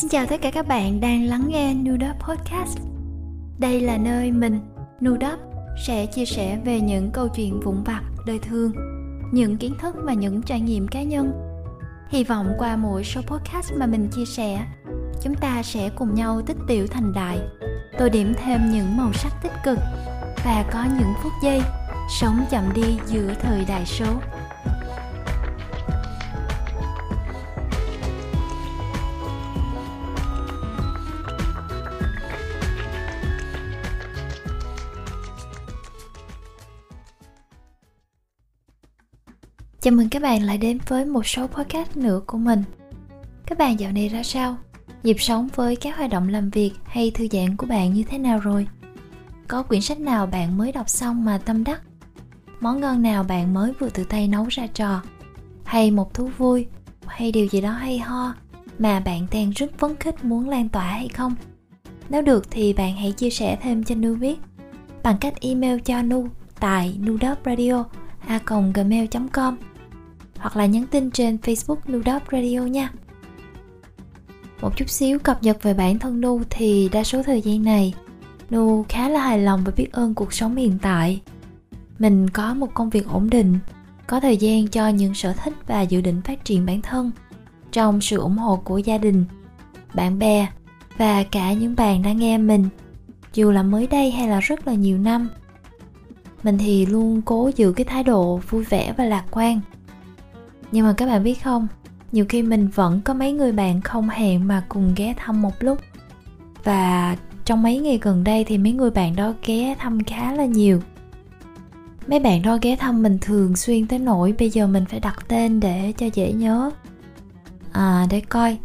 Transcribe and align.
Xin 0.00 0.10
chào 0.10 0.26
tất 0.26 0.40
cả 0.42 0.50
các 0.50 0.68
bạn 0.68 1.00
đang 1.00 1.24
lắng 1.24 1.44
nghe 1.48 1.74
Nudop 1.74 2.16
Podcast. 2.28 2.78
Đây 3.58 3.80
là 3.80 3.96
nơi 3.96 4.32
mình, 4.32 4.60
Nudop, 5.04 5.38
sẽ 5.86 6.06
chia 6.06 6.24
sẻ 6.24 6.58
về 6.64 6.80
những 6.80 7.10
câu 7.10 7.28
chuyện 7.28 7.60
vụn 7.60 7.82
vặt, 7.84 8.02
đời 8.26 8.38
thường, 8.38 8.72
những 9.32 9.56
kiến 9.56 9.74
thức 9.80 9.96
và 9.98 10.12
những 10.12 10.42
trải 10.42 10.60
nghiệm 10.60 10.88
cá 10.88 11.02
nhân. 11.02 11.32
Hy 12.08 12.24
vọng 12.24 12.52
qua 12.58 12.76
mỗi 12.76 13.04
số 13.04 13.20
podcast 13.26 13.72
mà 13.76 13.86
mình 13.86 14.08
chia 14.12 14.24
sẻ, 14.24 14.66
chúng 15.22 15.34
ta 15.34 15.62
sẽ 15.62 15.90
cùng 15.96 16.14
nhau 16.14 16.42
tích 16.46 16.56
tiểu 16.66 16.86
thành 16.86 17.12
đại, 17.12 17.38
tô 17.98 18.08
điểm 18.08 18.34
thêm 18.44 18.70
những 18.70 18.96
màu 18.96 19.12
sắc 19.12 19.32
tích 19.42 19.52
cực 19.64 19.78
và 20.44 20.64
có 20.72 20.84
những 20.98 21.12
phút 21.22 21.32
giây 21.42 21.62
sống 22.20 22.44
chậm 22.50 22.72
đi 22.74 22.98
giữa 23.06 23.34
thời 23.42 23.64
đại 23.64 23.86
số. 23.86 24.06
Chào 39.88 39.96
mừng 39.96 40.08
các 40.08 40.22
bạn 40.22 40.42
lại 40.42 40.58
đến 40.58 40.78
với 40.88 41.04
một 41.04 41.26
số 41.26 41.46
podcast 41.46 41.96
nữa 41.96 42.20
của 42.26 42.38
mình. 42.38 42.62
Các 43.46 43.58
bạn 43.58 43.80
dạo 43.80 43.92
này 43.92 44.08
ra 44.08 44.22
sao? 44.22 44.56
Nhịp 45.02 45.16
sống 45.20 45.48
với 45.54 45.76
các 45.76 45.96
hoạt 45.96 46.10
động 46.10 46.28
làm 46.28 46.50
việc 46.50 46.72
hay 46.84 47.10
thư 47.10 47.26
giãn 47.32 47.56
của 47.56 47.66
bạn 47.66 47.92
như 47.92 48.02
thế 48.02 48.18
nào 48.18 48.38
rồi? 48.38 48.68
Có 49.48 49.62
quyển 49.62 49.80
sách 49.80 50.00
nào 50.00 50.26
bạn 50.26 50.58
mới 50.58 50.72
đọc 50.72 50.88
xong 50.88 51.24
mà 51.24 51.38
tâm 51.38 51.64
đắc? 51.64 51.82
Món 52.60 52.80
ngon 52.80 53.02
nào 53.02 53.24
bạn 53.24 53.54
mới 53.54 53.72
vừa 53.78 53.88
tự 53.88 54.04
tay 54.04 54.28
nấu 54.28 54.46
ra 54.46 54.66
trò? 54.66 55.02
Hay 55.64 55.90
một 55.90 56.14
thú 56.14 56.30
vui 56.38 56.66
hay 57.06 57.32
điều 57.32 57.46
gì 57.46 57.60
đó 57.60 57.70
hay 57.70 57.98
ho 57.98 58.34
mà 58.78 59.00
bạn 59.00 59.26
đang 59.32 59.50
rất 59.50 59.78
phấn 59.78 59.96
khích 59.96 60.24
muốn 60.24 60.48
lan 60.48 60.68
tỏa 60.68 60.84
hay 60.84 61.08
không? 61.08 61.34
Nếu 62.08 62.22
được 62.22 62.50
thì 62.50 62.72
bạn 62.72 62.96
hãy 62.96 63.12
chia 63.12 63.30
sẻ 63.30 63.58
thêm 63.62 63.84
cho 63.84 63.94
Nu 63.94 64.14
biết 64.14 64.38
bằng 65.02 65.16
cách 65.20 65.40
email 65.40 65.78
cho 65.84 66.02
Nu 66.02 66.28
tại 66.60 66.98
nudopradio 67.06 67.84
a 68.26 68.40
gmail.com 68.74 69.56
hoặc 70.38 70.56
là 70.56 70.66
nhắn 70.66 70.84
tin 70.90 71.10
trên 71.10 71.36
Facebook 71.36 71.92
Nudop 71.92 72.22
Radio 72.32 72.60
nha. 72.60 72.90
Một 74.60 74.76
chút 74.76 74.88
xíu 74.88 75.18
cập 75.18 75.42
nhật 75.42 75.62
về 75.62 75.74
bản 75.74 75.98
thân 75.98 76.20
Nu 76.20 76.42
thì 76.50 76.88
đa 76.92 77.04
số 77.04 77.22
thời 77.22 77.40
gian 77.40 77.62
này 77.62 77.94
Nu 78.50 78.84
khá 78.88 79.08
là 79.08 79.20
hài 79.20 79.38
lòng 79.38 79.62
và 79.64 79.72
biết 79.76 79.92
ơn 79.92 80.14
cuộc 80.14 80.32
sống 80.32 80.56
hiện 80.56 80.78
tại. 80.82 81.20
Mình 81.98 82.30
có 82.30 82.54
một 82.54 82.74
công 82.74 82.90
việc 82.90 83.08
ổn 83.08 83.30
định, 83.30 83.58
có 84.06 84.20
thời 84.20 84.36
gian 84.36 84.68
cho 84.68 84.88
những 84.88 85.14
sở 85.14 85.32
thích 85.32 85.54
và 85.66 85.80
dự 85.80 86.00
định 86.00 86.22
phát 86.22 86.44
triển 86.44 86.66
bản 86.66 86.82
thân 86.82 87.10
trong 87.72 88.00
sự 88.00 88.18
ủng 88.18 88.38
hộ 88.38 88.56
của 88.56 88.78
gia 88.78 88.98
đình, 88.98 89.24
bạn 89.94 90.18
bè 90.18 90.48
và 90.98 91.22
cả 91.22 91.52
những 91.52 91.76
bạn 91.76 92.02
đã 92.02 92.12
nghe 92.12 92.38
mình 92.38 92.68
dù 93.34 93.50
là 93.50 93.62
mới 93.62 93.86
đây 93.86 94.10
hay 94.10 94.28
là 94.28 94.40
rất 94.40 94.66
là 94.66 94.74
nhiều 94.74 94.98
năm 94.98 95.28
mình 96.42 96.58
thì 96.58 96.86
luôn 96.86 97.22
cố 97.22 97.50
giữ 97.56 97.72
cái 97.72 97.84
thái 97.84 98.04
độ 98.04 98.40
vui 98.50 98.64
vẻ 98.64 98.94
và 98.96 99.04
lạc 99.04 99.24
quan 99.30 99.60
nhưng 100.72 100.86
mà 100.86 100.94
các 100.96 101.06
bạn 101.06 101.24
biết 101.24 101.44
không, 101.44 101.68
nhiều 102.12 102.24
khi 102.28 102.42
mình 102.42 102.68
vẫn 102.68 103.00
có 103.00 103.14
mấy 103.14 103.32
người 103.32 103.52
bạn 103.52 103.80
không 103.80 104.08
hẹn 104.08 104.48
mà 104.48 104.62
cùng 104.68 104.92
ghé 104.96 105.14
thăm 105.16 105.42
một 105.42 105.54
lúc. 105.60 105.78
Và 106.64 107.16
trong 107.44 107.62
mấy 107.62 107.78
ngày 107.78 107.98
gần 108.02 108.24
đây 108.24 108.44
thì 108.44 108.58
mấy 108.58 108.72
người 108.72 108.90
bạn 108.90 109.16
đó 109.16 109.32
ghé 109.46 109.74
thăm 109.78 110.04
khá 110.04 110.32
là 110.32 110.44
nhiều. 110.44 110.82
Mấy 112.06 112.20
bạn 112.20 112.42
đó 112.42 112.58
ghé 112.62 112.76
thăm 112.76 113.02
mình 113.02 113.18
thường 113.20 113.56
xuyên 113.56 113.86
tới 113.86 113.98
nỗi 113.98 114.34
bây 114.38 114.50
giờ 114.50 114.66
mình 114.66 114.84
phải 114.84 115.00
đặt 115.00 115.28
tên 115.28 115.60
để 115.60 115.92
cho 115.98 116.06
dễ 116.14 116.32
nhớ. 116.32 116.70
À 117.72 118.06
để 118.10 118.20
coi. 118.20 118.58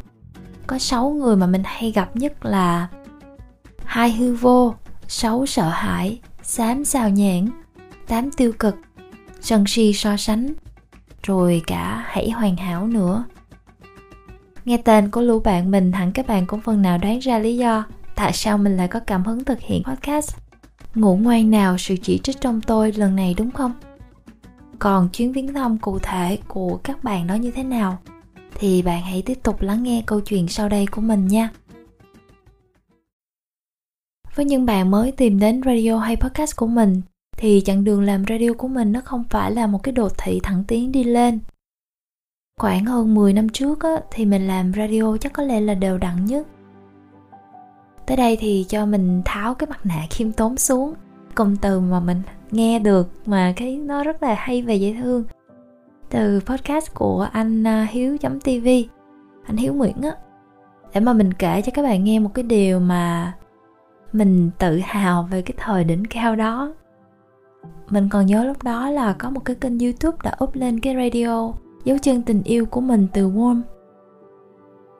Có 0.67 0.79
sáu 0.79 1.09
người 1.09 1.35
mà 1.35 1.47
mình 1.47 1.61
hay 1.65 1.91
gặp 1.91 2.15
nhất 2.15 2.45
là 2.45 2.87
hai 3.85 4.11
hư 4.11 4.35
vô, 4.35 4.75
sáu 5.07 5.45
sợ 5.45 5.69
hãi, 5.69 6.19
xám 6.43 6.85
xào 6.85 7.09
nhãn, 7.09 7.49
tám 8.07 8.31
tiêu 8.31 8.53
cực 8.59 8.75
sân 9.41 9.63
si 9.67 9.93
so 9.93 10.17
sánh 10.17 10.53
rồi 11.23 11.61
cả 11.67 12.05
hãy 12.07 12.29
hoàn 12.29 12.55
hảo 12.55 12.87
nữa. 12.87 13.23
Nghe 14.65 14.77
tên 14.77 15.11
của 15.11 15.21
lũ 15.21 15.39
bạn 15.39 15.71
mình 15.71 15.91
hẳn 15.91 16.11
các 16.11 16.27
bạn 16.27 16.45
cũng 16.45 16.61
phần 16.61 16.81
nào 16.81 16.97
đoán 16.97 17.19
ra 17.19 17.39
lý 17.39 17.57
do 17.57 17.85
tại 18.15 18.33
sao 18.33 18.57
mình 18.57 18.77
lại 18.77 18.87
có 18.87 18.99
cảm 18.99 19.23
hứng 19.23 19.43
thực 19.43 19.59
hiện 19.59 19.83
podcast. 19.83 20.37
Ngủ 20.95 21.17
ngoan 21.17 21.51
nào 21.51 21.77
sự 21.77 21.95
chỉ 22.01 22.19
trích 22.23 22.41
trong 22.41 22.61
tôi 22.61 22.91
lần 22.91 23.15
này 23.15 23.35
đúng 23.37 23.51
không? 23.51 23.71
Còn 24.79 25.09
chuyến 25.09 25.31
viếng 25.31 25.53
thăm 25.53 25.77
cụ 25.77 25.99
thể 25.99 26.37
của 26.47 26.79
các 26.83 27.03
bạn 27.03 27.27
đó 27.27 27.35
như 27.35 27.51
thế 27.51 27.63
nào? 27.63 27.97
Thì 28.55 28.81
bạn 28.81 29.01
hãy 29.01 29.21
tiếp 29.21 29.39
tục 29.43 29.61
lắng 29.61 29.83
nghe 29.83 30.03
câu 30.05 30.21
chuyện 30.21 30.47
sau 30.47 30.69
đây 30.69 30.85
của 30.85 31.01
mình 31.01 31.27
nha. 31.27 31.49
Với 34.35 34.45
những 34.45 34.65
bạn 34.65 34.91
mới 34.91 35.11
tìm 35.11 35.39
đến 35.39 35.61
radio 35.65 35.97
hay 35.97 36.15
podcast 36.15 36.55
của 36.55 36.67
mình 36.67 37.01
thì 37.37 37.61
chặng 37.65 37.83
đường 37.83 38.01
làm 38.01 38.23
radio 38.29 38.53
của 38.57 38.67
mình 38.67 38.91
nó 38.91 39.01
không 39.01 39.23
phải 39.29 39.51
là 39.51 39.67
một 39.67 39.83
cái 39.83 39.91
đồ 39.91 40.09
thị 40.17 40.39
thẳng 40.43 40.63
tiến 40.67 40.91
đi 40.91 41.03
lên. 41.03 41.39
Khoảng 42.59 42.85
hơn 42.85 43.15
10 43.15 43.33
năm 43.33 43.49
trước 43.49 43.83
á, 43.83 44.01
thì 44.11 44.25
mình 44.25 44.47
làm 44.47 44.73
radio 44.73 45.17
chắc 45.17 45.33
có 45.33 45.43
lẽ 45.43 45.59
là 45.59 45.73
đều 45.73 45.97
đặn 45.97 46.25
nhất. 46.25 46.47
Tới 48.05 48.17
đây 48.17 48.37
thì 48.39 48.65
cho 48.69 48.85
mình 48.85 49.21
tháo 49.25 49.53
cái 49.53 49.67
mặt 49.67 49.85
nạ 49.85 50.07
khiêm 50.09 50.31
tốn 50.31 50.57
xuống. 50.57 50.93
Cụm 51.35 51.55
từ 51.55 51.79
mà 51.79 51.99
mình 51.99 52.21
nghe 52.51 52.79
được 52.79 53.09
mà 53.25 53.53
cái 53.55 53.77
nó 53.77 54.03
rất 54.03 54.23
là 54.23 54.35
hay 54.37 54.61
và 54.61 54.73
dễ 54.73 54.95
thương. 55.01 55.23
Từ 56.09 56.39
podcast 56.45 56.93
của 56.93 57.29
anh 57.31 57.67
à, 57.67 57.87
hiếu 57.91 58.17
tv 58.43 58.67
anh 59.43 59.57
hiếu 59.57 59.73
nguyễn 59.73 60.01
á. 60.01 60.11
Để 60.93 60.99
mà 60.99 61.13
mình 61.13 61.33
kể 61.33 61.61
cho 61.61 61.71
các 61.75 61.81
bạn 61.83 62.03
nghe 62.03 62.19
một 62.19 62.29
cái 62.33 62.43
điều 62.43 62.79
mà 62.79 63.33
mình 64.13 64.49
tự 64.59 64.79
hào 64.83 65.23
về 65.31 65.41
cái 65.41 65.53
thời 65.57 65.83
đỉnh 65.83 66.05
cao 66.05 66.35
đó 66.35 66.73
mình 67.89 68.09
còn 68.09 68.25
nhớ 68.25 68.43
lúc 68.43 68.63
đó 68.63 68.89
là 68.89 69.13
có 69.13 69.29
một 69.29 69.45
cái 69.45 69.55
kênh 69.55 69.79
youtube 69.79 70.17
đã 70.23 70.35
up 70.43 70.55
lên 70.55 70.79
cái 70.79 70.95
radio 70.95 71.51
dấu 71.83 71.97
chân 71.97 72.21
tình 72.21 72.43
yêu 72.43 72.65
của 72.65 72.81
mình 72.81 73.07
từ 73.13 73.29
warm. 73.29 73.61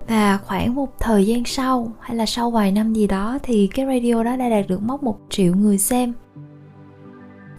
Và 0.08 0.38
khoảng 0.38 0.76
một 0.76 1.00
thời 1.00 1.28
gian 1.28 1.46
sau, 1.46 1.92
hay 2.00 2.18
là 2.18 2.26
sau 2.26 2.52
vài 2.52 2.72
năm 2.72 2.94
gì 2.94 3.08
đó, 3.08 3.38
thì 3.44 3.68
cái 3.68 3.86
radio 3.86 4.24
đó 4.24 4.36
đã 4.36 4.50
đạt 4.50 4.68
được 4.68 4.82
mốc 4.82 5.04
một 5.04 5.20
triệu 5.30 5.56
người 5.56 5.78
xem. 5.78 6.14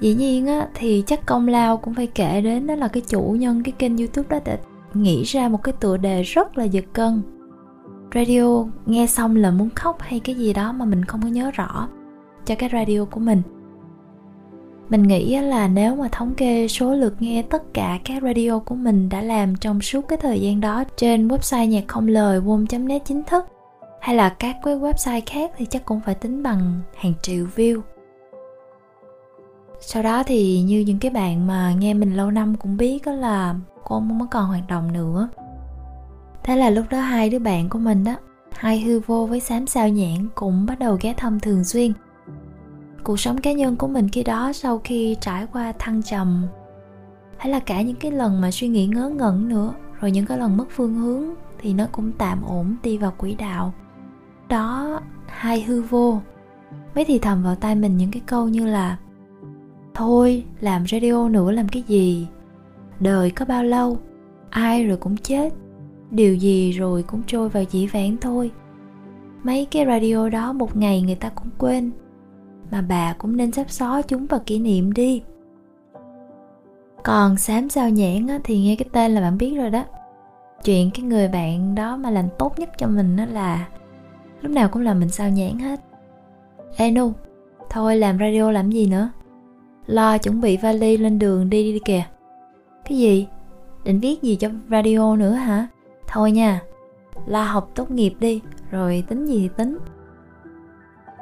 Dĩ 0.00 0.14
nhiên 0.14 0.46
á, 0.46 0.68
thì 0.74 1.04
chắc 1.06 1.26
công 1.26 1.48
lao 1.48 1.76
cũng 1.76 1.94
phải 1.94 2.06
kể 2.06 2.40
đến 2.40 2.66
đó 2.66 2.74
là 2.74 2.88
cái 2.88 3.02
chủ 3.06 3.36
nhân 3.38 3.62
cái 3.62 3.72
kênh 3.72 3.96
youtube 3.98 4.28
đó 4.28 4.38
đã 4.44 4.58
nghĩ 4.94 5.22
ra 5.22 5.48
một 5.48 5.62
cái 5.62 5.74
tựa 5.80 5.96
đề 5.96 6.22
rất 6.22 6.58
là 6.58 6.64
giật 6.64 6.84
cân. 6.92 7.22
Radio 8.14 8.64
nghe 8.86 9.06
xong 9.06 9.36
là 9.36 9.50
muốn 9.50 9.70
khóc 9.70 9.96
hay 10.00 10.20
cái 10.20 10.34
gì 10.34 10.52
đó 10.52 10.72
mà 10.72 10.84
mình 10.84 11.04
không 11.04 11.22
có 11.22 11.28
nhớ 11.28 11.50
rõ 11.50 11.88
cho 12.44 12.54
cái 12.54 12.70
radio 12.72 13.04
của 13.04 13.20
mình 13.20 13.42
mình 14.88 15.02
nghĩ 15.02 15.40
là 15.40 15.68
nếu 15.68 15.96
mà 15.96 16.08
thống 16.12 16.34
kê 16.34 16.68
số 16.68 16.94
lượt 16.94 17.14
nghe 17.20 17.42
tất 17.42 17.62
cả 17.74 17.98
các 18.04 18.22
radio 18.22 18.58
của 18.58 18.74
mình 18.74 19.08
đã 19.08 19.22
làm 19.22 19.56
trong 19.56 19.80
suốt 19.80 20.00
cái 20.08 20.18
thời 20.18 20.40
gian 20.40 20.60
đó 20.60 20.84
trên 20.96 21.28
website 21.28 21.66
nhạc 21.66 21.84
không 21.88 22.08
lời 22.08 22.40
wom.net 22.40 23.04
chính 23.04 23.22
thức, 23.22 23.46
hay 24.00 24.16
là 24.16 24.28
các 24.28 24.56
cái 24.64 24.76
website 24.76 25.20
khác 25.26 25.50
thì 25.56 25.66
chắc 25.70 25.84
cũng 25.84 26.00
phải 26.06 26.14
tính 26.14 26.42
bằng 26.42 26.80
hàng 26.96 27.12
triệu 27.22 27.46
view. 27.56 27.80
Sau 29.80 30.02
đó 30.02 30.22
thì 30.26 30.60
như 30.60 30.80
những 30.80 30.98
cái 30.98 31.10
bạn 31.10 31.46
mà 31.46 31.74
nghe 31.78 31.94
mình 31.94 32.16
lâu 32.16 32.30
năm 32.30 32.56
cũng 32.56 32.76
biết 32.76 33.06
đó 33.06 33.12
là 33.12 33.54
cô 33.84 33.94
không 33.98 34.20
có 34.20 34.26
còn 34.30 34.46
hoạt 34.46 34.68
động 34.68 34.92
nữa. 34.92 35.28
Thế 36.42 36.56
là 36.56 36.70
lúc 36.70 36.84
đó 36.90 37.00
hai 37.00 37.30
đứa 37.30 37.38
bạn 37.38 37.68
của 37.68 37.78
mình 37.78 38.04
đó, 38.04 38.14
hai 38.52 38.80
hư 38.80 39.00
vô 39.06 39.26
với 39.26 39.40
xám 39.40 39.66
sao 39.66 39.88
nhãn 39.88 40.28
cũng 40.34 40.66
bắt 40.66 40.78
đầu 40.78 40.98
ghé 41.00 41.14
thăm 41.16 41.40
thường 41.40 41.64
xuyên 41.64 41.92
cuộc 43.04 43.20
sống 43.20 43.40
cá 43.40 43.52
nhân 43.52 43.76
của 43.76 43.88
mình 43.88 44.08
khi 44.08 44.22
đó 44.22 44.52
sau 44.52 44.80
khi 44.84 45.16
trải 45.20 45.46
qua 45.52 45.72
thăng 45.78 46.02
trầm, 46.02 46.46
hay 47.36 47.52
là 47.52 47.60
cả 47.60 47.82
những 47.82 47.96
cái 47.96 48.10
lần 48.10 48.40
mà 48.40 48.50
suy 48.50 48.68
nghĩ 48.68 48.86
ngớ 48.86 49.08
ngẩn 49.08 49.48
nữa, 49.48 49.74
rồi 50.00 50.10
những 50.10 50.26
cái 50.26 50.38
lần 50.38 50.56
mất 50.56 50.64
phương 50.70 50.94
hướng 50.94 51.24
thì 51.58 51.74
nó 51.74 51.86
cũng 51.92 52.12
tạm 52.18 52.42
ổn, 52.42 52.76
đi 52.82 52.98
vào 52.98 53.12
quỹ 53.18 53.34
đạo. 53.34 53.72
Đó, 54.48 55.00
hai 55.26 55.62
hư 55.62 55.82
vô. 55.82 56.20
Mới 56.94 57.04
thì 57.04 57.18
thầm 57.18 57.42
vào 57.42 57.54
tai 57.54 57.74
mình 57.74 57.96
những 57.96 58.10
cái 58.10 58.22
câu 58.26 58.48
như 58.48 58.66
là, 58.66 58.98
thôi, 59.94 60.44
làm 60.60 60.86
radio 60.86 61.28
nữa 61.28 61.50
làm 61.50 61.68
cái 61.68 61.82
gì? 61.82 62.28
Đời 63.00 63.30
có 63.30 63.44
bao 63.44 63.64
lâu? 63.64 63.98
Ai 64.50 64.86
rồi 64.86 64.96
cũng 64.96 65.16
chết. 65.16 65.54
Điều 66.10 66.34
gì 66.34 66.72
rồi 66.72 67.02
cũng 67.02 67.22
trôi 67.26 67.48
vào 67.48 67.64
dĩ 67.70 67.86
vãng 67.86 68.16
thôi. 68.20 68.50
Mấy 69.42 69.66
cái 69.70 69.86
radio 69.86 70.28
đó 70.28 70.52
một 70.52 70.76
ngày 70.76 71.02
người 71.02 71.14
ta 71.14 71.28
cũng 71.28 71.48
quên 71.58 71.90
mà 72.70 72.82
bà 72.88 73.14
cũng 73.18 73.36
nên 73.36 73.52
sắp 73.52 73.70
xó 73.70 74.02
chúng 74.02 74.26
vào 74.26 74.40
kỷ 74.46 74.58
niệm 74.58 74.92
đi. 74.92 75.22
Còn 77.04 77.36
xám 77.36 77.68
sao 77.68 77.90
nhãn 77.90 78.26
á, 78.26 78.38
thì 78.44 78.62
nghe 78.62 78.76
cái 78.76 78.88
tên 78.92 79.14
là 79.14 79.20
bạn 79.20 79.38
biết 79.38 79.54
rồi 79.56 79.70
đó. 79.70 79.84
Chuyện 80.64 80.90
cái 80.94 81.02
người 81.02 81.28
bạn 81.28 81.74
đó 81.74 81.96
mà 81.96 82.10
làm 82.10 82.28
tốt 82.38 82.58
nhất 82.58 82.70
cho 82.78 82.86
mình 82.86 83.16
đó 83.16 83.24
là 83.24 83.68
lúc 84.40 84.52
nào 84.52 84.68
cũng 84.68 84.82
là 84.82 84.94
mình 84.94 85.08
sao 85.08 85.28
nhãn 85.28 85.58
hết. 85.58 85.80
Ê 86.76 86.90
nu 86.90 87.12
thôi 87.70 87.96
làm 87.96 88.18
radio 88.18 88.50
làm 88.50 88.70
gì 88.70 88.86
nữa? 88.86 89.08
Lo 89.86 90.18
chuẩn 90.18 90.40
bị 90.40 90.56
vali 90.56 90.96
lên 90.96 91.18
đường 91.18 91.50
đi 91.50 91.72
đi 91.72 91.78
kìa. 91.78 92.04
Cái 92.84 92.98
gì? 92.98 93.26
Định 93.84 94.00
viết 94.00 94.22
gì 94.22 94.36
cho 94.36 94.48
radio 94.70 95.16
nữa 95.16 95.32
hả? 95.32 95.66
Thôi 96.06 96.32
nha 96.32 96.60
lo 97.26 97.42
học 97.42 97.70
tốt 97.74 97.90
nghiệp 97.90 98.14
đi 98.20 98.40
rồi 98.70 99.04
tính 99.08 99.26
gì 99.26 99.40
thì 99.40 99.48
tính 99.56 99.78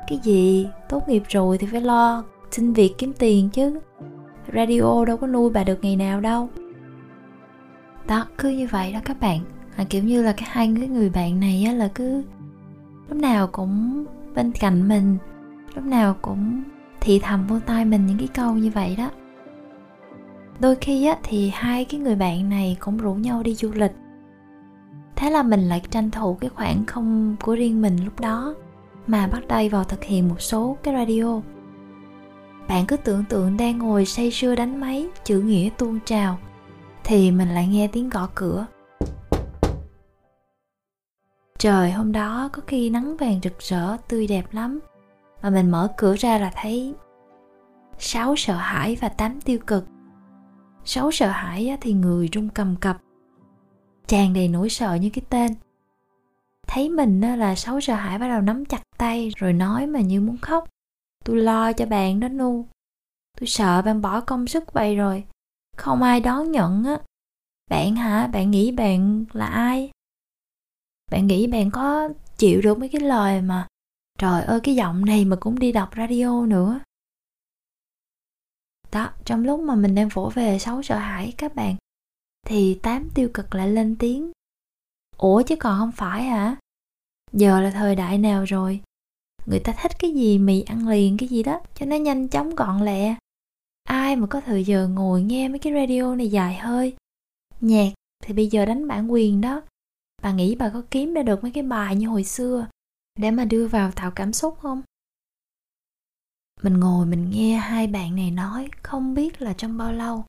cái 0.08 0.18
gì? 0.22 0.68
Tốt 0.88 1.08
nghiệp 1.08 1.22
rồi 1.28 1.58
thì 1.58 1.66
phải 1.66 1.80
lo 1.80 2.24
xin 2.50 2.72
việc 2.72 2.94
kiếm 2.98 3.12
tiền 3.18 3.50
chứ. 3.50 3.80
Radio 4.54 5.04
đâu 5.04 5.16
có 5.16 5.26
nuôi 5.26 5.50
bà 5.50 5.64
được 5.64 5.78
ngày 5.82 5.96
nào 5.96 6.20
đâu. 6.20 6.48
Đó 8.06 8.26
cứ 8.38 8.48
như 8.48 8.68
vậy 8.70 8.92
đó 8.92 9.00
các 9.04 9.20
bạn. 9.20 9.40
À, 9.76 9.84
kiểu 9.90 10.04
như 10.04 10.22
là 10.22 10.32
cái 10.32 10.48
hai 10.52 10.74
cái 10.78 10.88
người 10.88 11.10
bạn 11.10 11.40
này 11.40 11.64
á 11.66 11.72
là 11.72 11.88
cứ 11.94 12.22
lúc 13.08 13.18
nào 13.18 13.46
cũng 13.46 14.04
bên 14.34 14.52
cạnh 14.52 14.88
mình 14.88 15.16
lúc 15.74 15.84
nào 15.84 16.16
cũng 16.22 16.62
thì 17.00 17.18
thầm 17.18 17.46
vô 17.46 17.58
tai 17.66 17.84
mình 17.84 18.06
những 18.06 18.18
cái 18.18 18.28
câu 18.28 18.54
như 18.54 18.70
vậy 18.70 18.96
đó. 18.96 19.10
Đôi 20.60 20.76
khi 20.76 21.06
á 21.06 21.16
thì 21.22 21.50
hai 21.54 21.84
cái 21.84 22.00
người 22.00 22.14
bạn 22.14 22.48
này 22.48 22.76
cũng 22.80 22.96
rủ 22.96 23.14
nhau 23.14 23.42
đi 23.42 23.54
du 23.54 23.72
lịch. 23.74 23.92
Thế 25.16 25.30
là 25.30 25.42
mình 25.42 25.60
lại 25.60 25.82
tranh 25.90 26.10
thủ 26.10 26.34
cái 26.34 26.50
khoảng 26.50 26.84
không 26.84 27.36
của 27.42 27.54
riêng 27.54 27.82
mình 27.82 28.04
lúc 28.04 28.20
đó 28.20 28.54
mà 29.06 29.26
bắt 29.26 29.42
tay 29.48 29.68
vào 29.68 29.84
thực 29.84 30.04
hiện 30.04 30.28
một 30.28 30.40
số 30.40 30.76
cái 30.82 30.94
radio. 30.94 31.40
Bạn 32.68 32.86
cứ 32.86 32.96
tưởng 32.96 33.24
tượng 33.28 33.56
đang 33.56 33.78
ngồi 33.78 34.06
say 34.06 34.30
sưa 34.30 34.54
đánh 34.54 34.80
máy, 34.80 35.08
chữ 35.24 35.40
nghĩa 35.40 35.70
tuôn 35.78 35.98
trào, 36.04 36.38
thì 37.04 37.30
mình 37.30 37.48
lại 37.48 37.68
nghe 37.68 37.88
tiếng 37.92 38.08
gõ 38.08 38.28
cửa. 38.34 38.66
Trời, 41.58 41.92
hôm 41.92 42.12
đó 42.12 42.48
có 42.52 42.62
khi 42.66 42.90
nắng 42.90 43.16
vàng 43.16 43.40
rực 43.42 43.58
rỡ, 43.58 43.96
tươi 44.08 44.26
đẹp 44.26 44.44
lắm, 44.52 44.80
mà 45.42 45.50
mình 45.50 45.70
mở 45.70 45.88
cửa 45.96 46.16
ra 46.16 46.38
là 46.38 46.52
thấy 46.62 46.94
sáu 47.98 48.36
sợ 48.36 48.54
hãi 48.54 48.96
và 49.00 49.08
tám 49.08 49.40
tiêu 49.40 49.58
cực. 49.66 49.84
Sáu 50.84 51.10
sợ 51.10 51.28
hãi 51.28 51.76
thì 51.80 51.92
người 51.92 52.28
run 52.32 52.48
cầm 52.54 52.76
cập, 52.76 52.96
tràn 54.06 54.32
đầy 54.32 54.48
nỗi 54.48 54.68
sợ 54.68 54.94
như 54.94 55.10
cái 55.10 55.24
tên 55.28 55.54
thấy 56.74 56.88
mình 56.90 57.20
là 57.20 57.54
xấu 57.54 57.80
sợ 57.80 57.94
hãi, 57.94 58.18
bắt 58.18 58.28
đầu 58.28 58.40
nắm 58.40 58.64
chặt 58.64 58.82
tay 58.98 59.30
rồi 59.36 59.52
nói 59.52 59.86
mà 59.86 60.00
như 60.00 60.20
muốn 60.20 60.38
khóc. 60.38 60.68
Tôi 61.24 61.36
lo 61.36 61.72
cho 61.72 61.86
bạn 61.86 62.20
đó 62.20 62.28
nu. 62.28 62.66
Tôi 63.38 63.46
sợ 63.46 63.82
bạn 63.82 64.02
bỏ 64.02 64.20
công 64.20 64.46
sức 64.46 64.72
vậy 64.72 64.96
rồi. 64.96 65.24
Không 65.76 66.02
ai 66.02 66.20
đón 66.20 66.52
nhận 66.52 66.84
á. 66.84 67.00
Bạn 67.70 67.96
hả? 67.96 68.26
Bạn 68.26 68.50
nghĩ 68.50 68.72
bạn 68.72 69.24
là 69.32 69.46
ai? 69.46 69.90
Bạn 71.10 71.26
nghĩ 71.26 71.46
bạn 71.46 71.70
có 71.70 72.08
chịu 72.38 72.60
được 72.62 72.78
mấy 72.78 72.88
cái 72.88 73.00
lời 73.00 73.40
mà 73.40 73.66
trời 74.18 74.42
ơi, 74.42 74.60
cái 74.62 74.74
giọng 74.74 75.04
này 75.04 75.24
mà 75.24 75.36
cũng 75.40 75.58
đi 75.58 75.72
đọc 75.72 75.90
radio 75.96 76.46
nữa. 76.46 76.80
Đó, 78.92 79.10
trong 79.24 79.44
lúc 79.44 79.60
mà 79.60 79.74
mình 79.74 79.94
đang 79.94 80.08
vỗ 80.08 80.32
về 80.34 80.58
xấu 80.58 80.82
sợ 80.82 80.98
hãi 80.98 81.34
các 81.38 81.54
bạn, 81.54 81.76
thì 82.46 82.78
tám 82.82 83.08
tiêu 83.14 83.30
cực 83.34 83.54
lại 83.54 83.68
lên 83.68 83.96
tiếng. 83.98 84.32
Ủa 85.16 85.42
chứ 85.42 85.56
còn 85.56 85.78
không 85.78 85.92
phải 85.92 86.22
hả? 86.22 86.56
Giờ 87.32 87.60
là 87.60 87.70
thời 87.70 87.96
đại 87.96 88.18
nào 88.18 88.44
rồi? 88.44 88.80
Người 89.46 89.60
ta 89.60 89.74
thích 89.82 89.92
cái 89.98 90.10
gì, 90.10 90.38
mì 90.38 90.62
ăn 90.62 90.88
liền 90.88 91.16
cái 91.16 91.28
gì 91.28 91.42
đó, 91.42 91.60
cho 91.74 91.86
nó 91.86 91.96
nhanh 91.96 92.28
chóng 92.28 92.54
gọn 92.54 92.84
lẹ. 92.84 93.14
Ai 93.84 94.16
mà 94.16 94.26
có 94.26 94.40
thời 94.40 94.64
giờ 94.64 94.88
ngồi 94.88 95.22
nghe 95.22 95.48
mấy 95.48 95.58
cái 95.58 95.72
radio 95.72 96.14
này 96.14 96.28
dài 96.30 96.54
hơi? 96.54 96.96
Nhạc 97.60 97.92
thì 98.24 98.34
bây 98.34 98.46
giờ 98.46 98.64
đánh 98.66 98.88
bản 98.88 99.12
quyền 99.12 99.40
đó. 99.40 99.62
Bà 100.22 100.32
nghĩ 100.32 100.54
bà 100.54 100.70
có 100.70 100.82
kiếm 100.90 101.14
ra 101.14 101.22
được 101.22 101.42
mấy 101.42 101.52
cái 101.52 101.62
bài 101.62 101.96
như 101.96 102.08
hồi 102.08 102.24
xưa 102.24 102.66
để 103.18 103.30
mà 103.30 103.44
đưa 103.44 103.66
vào 103.66 103.90
tạo 103.92 104.10
cảm 104.10 104.32
xúc 104.32 104.58
không? 104.60 104.82
Mình 106.62 106.80
ngồi 106.80 107.06
mình 107.06 107.30
nghe 107.30 107.56
hai 107.56 107.86
bạn 107.86 108.16
này 108.16 108.30
nói 108.30 108.68
không 108.82 109.14
biết 109.14 109.42
là 109.42 109.52
trong 109.52 109.78
bao 109.78 109.92
lâu. 109.92 110.24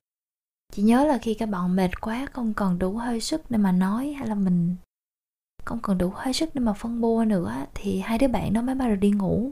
Chỉ 0.72 0.82
nhớ 0.82 1.06
là 1.06 1.18
khi 1.18 1.34
các 1.34 1.48
bạn 1.48 1.76
mệt 1.76 2.00
quá 2.00 2.26
không 2.32 2.54
còn 2.54 2.78
đủ 2.78 2.96
hơi 2.96 3.20
sức 3.20 3.50
để 3.50 3.58
mà 3.58 3.72
nói 3.72 4.12
hay 4.12 4.28
là 4.28 4.34
mình 4.34 4.76
không 5.64 5.78
còn 5.82 5.98
đủ 5.98 6.12
hơi 6.14 6.32
sức 6.32 6.50
để 6.54 6.60
mà 6.60 6.72
phân 6.72 7.00
bua 7.00 7.24
nữa, 7.24 7.66
thì 7.74 8.00
hai 8.00 8.18
đứa 8.18 8.28
bạn 8.28 8.52
đó 8.52 8.62
mới 8.62 8.74
bắt 8.74 8.86
đầu 8.86 8.96
đi 8.96 9.10
ngủ. 9.10 9.50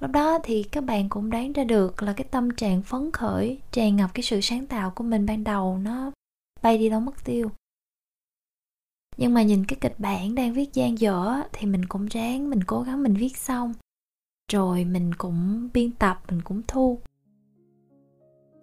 Lúc 0.00 0.10
đó 0.10 0.38
thì 0.42 0.62
các 0.62 0.84
bạn 0.84 1.08
cũng 1.08 1.30
đoán 1.30 1.52
ra 1.52 1.64
được 1.64 2.02
là 2.02 2.12
cái 2.12 2.24
tâm 2.30 2.50
trạng 2.50 2.82
phấn 2.82 3.10
khởi, 3.12 3.58
tràn 3.72 3.96
ngập 3.96 4.10
cái 4.14 4.22
sự 4.22 4.40
sáng 4.40 4.66
tạo 4.66 4.90
của 4.90 5.04
mình 5.04 5.26
ban 5.26 5.44
đầu 5.44 5.78
nó 5.78 6.10
bay 6.62 6.78
đi 6.78 6.88
đâu 6.88 7.00
mất 7.00 7.24
tiêu. 7.24 7.50
Nhưng 9.16 9.34
mà 9.34 9.42
nhìn 9.42 9.64
cái 9.64 9.78
kịch 9.80 9.94
bản 10.00 10.34
đang 10.34 10.52
viết 10.52 10.74
gian 10.74 10.98
dở 10.98 11.42
thì 11.52 11.66
mình 11.66 11.84
cũng 11.84 12.06
ráng, 12.06 12.50
mình 12.50 12.64
cố 12.64 12.82
gắng 12.82 13.02
mình 13.02 13.14
viết 13.14 13.36
xong. 13.36 13.74
Rồi 14.52 14.84
mình 14.84 15.14
cũng 15.18 15.68
biên 15.74 15.90
tập, 15.92 16.22
mình 16.30 16.42
cũng 16.42 16.62
thu. 16.68 16.98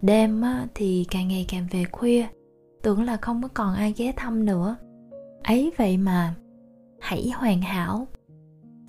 Đêm 0.02 0.42
thì 0.74 1.06
càng 1.10 1.28
ngày 1.28 1.44
càng 1.48 1.66
về 1.70 1.84
khuya, 1.84 2.26
tưởng 2.82 3.02
là 3.02 3.16
không 3.16 3.42
có 3.42 3.48
còn 3.54 3.74
ai 3.74 3.94
ghé 3.96 4.12
thăm 4.16 4.44
nữa 4.44 4.76
ấy 5.46 5.72
vậy 5.76 5.96
mà, 5.96 6.34
hãy 7.00 7.30
hoàn 7.34 7.60
hảo. 7.60 8.06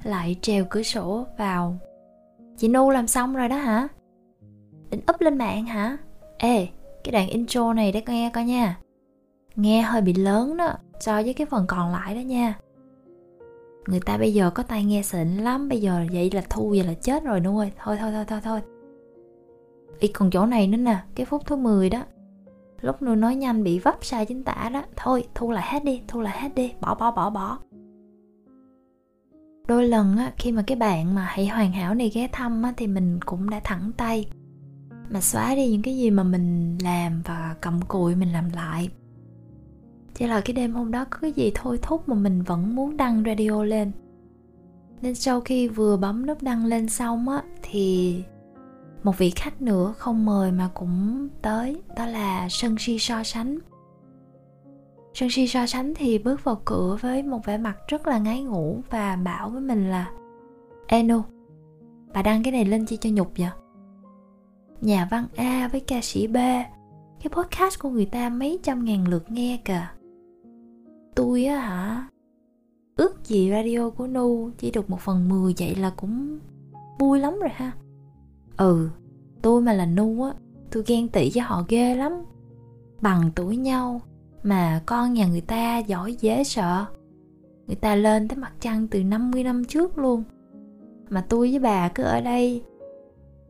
Lại 0.03 0.35
trèo 0.41 0.65
cửa 0.69 0.83
sổ 0.83 1.25
vào. 1.37 1.77
Chị 2.57 2.67
nu 2.67 2.89
làm 2.89 3.07
xong 3.07 3.35
rồi 3.35 3.49
đó 3.49 3.55
hả? 3.55 3.87
Định 4.89 5.01
up 5.13 5.21
lên 5.21 5.37
mạng 5.37 5.65
hả? 5.65 5.97
Ê, 6.37 6.67
cái 7.03 7.11
đoạn 7.11 7.29
intro 7.29 7.73
này 7.73 7.91
để 7.91 8.01
nghe 8.07 8.31
coi 8.33 8.45
nha. 8.45 8.79
Nghe 9.55 9.81
hơi 9.81 10.01
bị 10.01 10.13
lớn 10.13 10.57
đó, 10.57 10.73
so 10.99 11.13
với 11.13 11.33
cái 11.33 11.47
phần 11.47 11.65
còn 11.67 11.91
lại 11.91 12.15
đó 12.15 12.19
nha. 12.19 12.59
Người 13.87 13.99
ta 13.99 14.17
bây 14.17 14.33
giờ 14.33 14.49
có 14.49 14.63
tai 14.63 14.83
nghe 14.83 15.01
xịn 15.01 15.27
lắm, 15.27 15.69
bây 15.69 15.81
giờ 15.81 16.05
vậy 16.11 16.29
là 16.33 16.41
thu 16.49 16.69
vậy 16.69 16.83
là 16.83 16.93
chết 16.93 17.23
rồi 17.23 17.39
đúng 17.39 17.55
thôi 17.55 17.71
thôi 17.77 17.97
thôi 18.11 18.25
thôi 18.27 18.39
thôi. 18.43 18.61
Y 19.99 20.07
còn 20.07 20.31
chỗ 20.31 20.45
này 20.45 20.67
nữa 20.67 20.77
nè, 20.77 20.97
cái 21.15 21.25
phút 21.25 21.41
thứ 21.45 21.55
10 21.55 21.89
đó 21.89 22.03
lúc 22.81 23.01
nuôi 23.01 23.15
nói 23.15 23.35
nhanh 23.35 23.63
bị 23.63 23.79
vấp 23.79 24.05
sai 24.05 24.25
chính 24.25 24.43
tả 24.43 24.69
đó. 24.73 24.83
Thôi, 24.95 25.27
thu 25.35 25.51
lại 25.51 25.73
hết 25.73 25.83
đi, 25.83 26.01
thu 26.07 26.21
lại 26.21 26.41
hết 26.41 26.55
đi. 26.55 26.71
Bỏ 26.81 26.95
bỏ 26.95 27.11
bỏ 27.11 27.29
bỏ. 27.29 27.57
Đôi 29.67 29.87
lần 29.87 30.17
á, 30.17 30.31
khi 30.37 30.51
mà 30.51 30.63
cái 30.67 30.77
bạn 30.77 31.15
mà 31.15 31.25
hãy 31.29 31.47
hoàn 31.47 31.71
hảo 31.71 31.93
này 31.93 32.11
ghé 32.13 32.27
thăm 32.31 32.63
á, 32.63 32.73
thì 32.77 32.87
mình 32.87 33.19
cũng 33.25 33.49
đã 33.49 33.61
thẳng 33.63 33.91
tay. 33.97 34.25
Mà 35.09 35.21
xóa 35.21 35.55
đi 35.55 35.67
những 35.67 35.81
cái 35.81 35.97
gì 35.97 36.09
mà 36.09 36.23
mình 36.23 36.77
làm 36.83 37.21
và 37.25 37.55
cầm 37.61 37.81
cùi 37.81 38.15
mình 38.15 38.33
làm 38.33 38.49
lại. 38.55 38.89
Chỉ 40.15 40.27
là 40.27 40.41
cái 40.41 40.53
đêm 40.53 40.73
hôm 40.73 40.91
đó 40.91 41.05
có 41.09 41.17
cái 41.21 41.31
gì 41.31 41.51
thôi 41.55 41.79
thúc 41.81 42.09
mà 42.09 42.15
mình 42.15 42.41
vẫn 42.41 42.75
muốn 42.75 42.97
đăng 42.97 43.23
radio 43.25 43.63
lên. 43.63 43.91
Nên 45.01 45.15
sau 45.15 45.41
khi 45.41 45.67
vừa 45.67 45.97
bấm 45.97 46.25
nút 46.25 46.41
đăng 46.41 46.65
lên 46.65 46.89
xong 46.89 47.29
á, 47.29 47.43
thì 47.61 48.15
một 49.03 49.17
vị 49.17 49.31
khách 49.35 49.61
nữa 49.61 49.93
không 49.97 50.25
mời 50.25 50.51
mà 50.51 50.69
cũng 50.73 51.27
tới, 51.41 51.81
đó 51.95 52.05
là 52.05 52.47
sân 52.49 52.75
si 52.79 52.99
so 52.99 53.23
sánh. 53.23 53.59
Sân 55.13 55.29
si 55.29 55.47
so 55.47 55.65
sánh 55.65 55.93
thì 55.95 56.17
bước 56.17 56.43
vào 56.43 56.61
cửa 56.65 56.97
với 57.01 57.23
một 57.23 57.45
vẻ 57.45 57.57
mặt 57.57 57.77
rất 57.87 58.07
là 58.07 58.17
ngái 58.17 58.43
ngủ 58.43 58.81
và 58.89 59.15
bảo 59.15 59.49
với 59.49 59.61
mình 59.61 59.89
là 59.89 60.11
enu 60.87 61.21
bà 62.13 62.21
đăng 62.21 62.43
cái 62.43 62.51
này 62.51 62.65
lên 62.65 62.85
chi 62.85 62.97
cho 62.97 63.09
nhục 63.13 63.31
vậy? 63.37 63.49
Nhà 64.81 65.07
văn 65.11 65.27
a 65.35 65.69
với 65.71 65.81
ca 65.81 66.01
sĩ 66.01 66.27
b, 66.27 66.35
cái 67.19 67.29
podcast 67.31 67.79
của 67.79 67.89
người 67.89 68.05
ta 68.05 68.29
mấy 68.29 68.59
trăm 68.63 68.85
ngàn 68.85 69.07
lượt 69.07 69.31
nghe 69.31 69.61
kìa. 69.65 69.87
Tôi 71.15 71.45
á 71.45 71.59
hả, 71.59 72.07
ước 72.95 73.25
gì 73.25 73.51
radio 73.51 73.89
của 73.89 74.07
nu 74.07 74.49
chỉ 74.57 74.71
được 74.71 74.89
một 74.89 74.99
phần 74.99 75.29
mười 75.29 75.53
vậy 75.57 75.75
là 75.75 75.89
cũng 75.89 76.39
vui 76.99 77.19
lắm 77.19 77.39
rồi 77.39 77.51
ha 77.53 77.71
ừ 78.57 78.89
tôi 79.41 79.61
mà 79.61 79.73
là 79.73 79.85
nu 79.85 80.23
á, 80.23 80.33
tôi 80.71 80.83
ghen 80.87 81.07
tị 81.07 81.31
với 81.33 81.41
họ 81.43 81.63
ghê 81.67 81.95
lắm. 81.95 82.13
Bằng 83.01 83.31
tuổi 83.35 83.57
nhau 83.57 84.01
mà 84.43 84.81
con 84.85 85.13
nhà 85.13 85.27
người 85.27 85.41
ta 85.41 85.77
giỏi 85.77 86.15
dễ 86.19 86.43
sợ. 86.43 86.85
Người 87.67 87.75
ta 87.75 87.95
lên 87.95 88.27
tới 88.27 88.37
mặt 88.37 88.53
trăng 88.59 88.87
từ 88.87 89.03
50 89.03 89.43
năm 89.43 89.65
trước 89.65 89.97
luôn. 89.97 90.23
Mà 91.09 91.25
tôi 91.29 91.49
với 91.49 91.59
bà 91.59 91.89
cứ 91.89 92.03
ở 92.03 92.21
đây, 92.21 92.63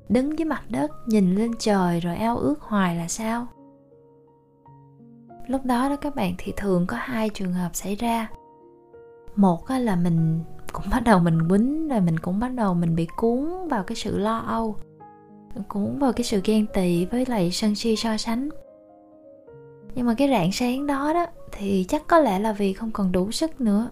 đứng 0.09 0.39
dưới 0.39 0.45
mặt 0.45 0.63
đất, 0.69 0.91
nhìn 1.07 1.35
lên 1.35 1.51
trời 1.59 1.99
rồi 1.99 2.15
ao 2.15 2.37
ước 2.37 2.61
hoài 2.61 2.95
là 2.95 3.07
sao? 3.07 3.47
Lúc 5.47 5.65
đó 5.65 5.89
đó 5.89 5.95
các 5.95 6.15
bạn, 6.15 6.33
thì 6.37 6.53
thường 6.57 6.85
có 6.87 6.97
hai 6.99 7.29
trường 7.29 7.53
hợp 7.53 7.69
xảy 7.73 7.95
ra. 7.95 8.29
Một 9.35 9.69
là 9.69 9.95
mình 9.95 10.39
cũng 10.73 10.85
bắt 10.91 11.03
đầu 11.05 11.19
mình 11.19 11.49
quýnh, 11.49 11.87
rồi 11.87 12.01
mình 12.01 12.19
cũng 12.19 12.39
bắt 12.39 12.49
đầu 12.49 12.73
mình 12.73 12.95
bị 12.95 13.07
cuốn 13.17 13.67
vào 13.69 13.83
cái 13.83 13.95
sự 13.95 14.17
lo 14.17 14.37
âu 14.37 14.75
cuốn 15.68 16.00
vào 16.00 16.13
cái 16.13 16.24
sự 16.24 16.42
ghen 16.44 16.66
tị 16.74 17.06
với 17.06 17.25
lại 17.25 17.51
sân 17.51 17.75
si 17.75 17.96
so 17.96 18.18
sánh. 18.18 18.50
Nhưng 19.96 20.06
mà 20.06 20.13
cái 20.13 20.30
rạng 20.30 20.51
sáng 20.51 20.88
đó 20.88 21.13
đó, 21.13 21.25
thì 21.51 21.86
chắc 21.89 22.08
có 22.08 22.20
lẽ 22.20 22.39
là 22.39 22.54
vì 22.54 22.74
không 22.74 22.92
còn 22.92 23.12
đủ 23.12 23.32
sức 23.32 23.62
nữa. 23.62 23.89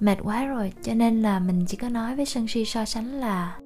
Mệt 0.00 0.18
quá 0.22 0.46
rồi, 0.46 0.72
cho 0.82 0.94
nên 0.94 1.22
là 1.22 1.38
mình 1.40 1.64
chỉ 1.68 1.76
có 1.76 1.88
nói 1.88 2.16
với 2.16 2.26
sân 2.26 2.48
si 2.48 2.64
so 2.64 2.84
sánh 2.84 3.06
là, 3.06 3.58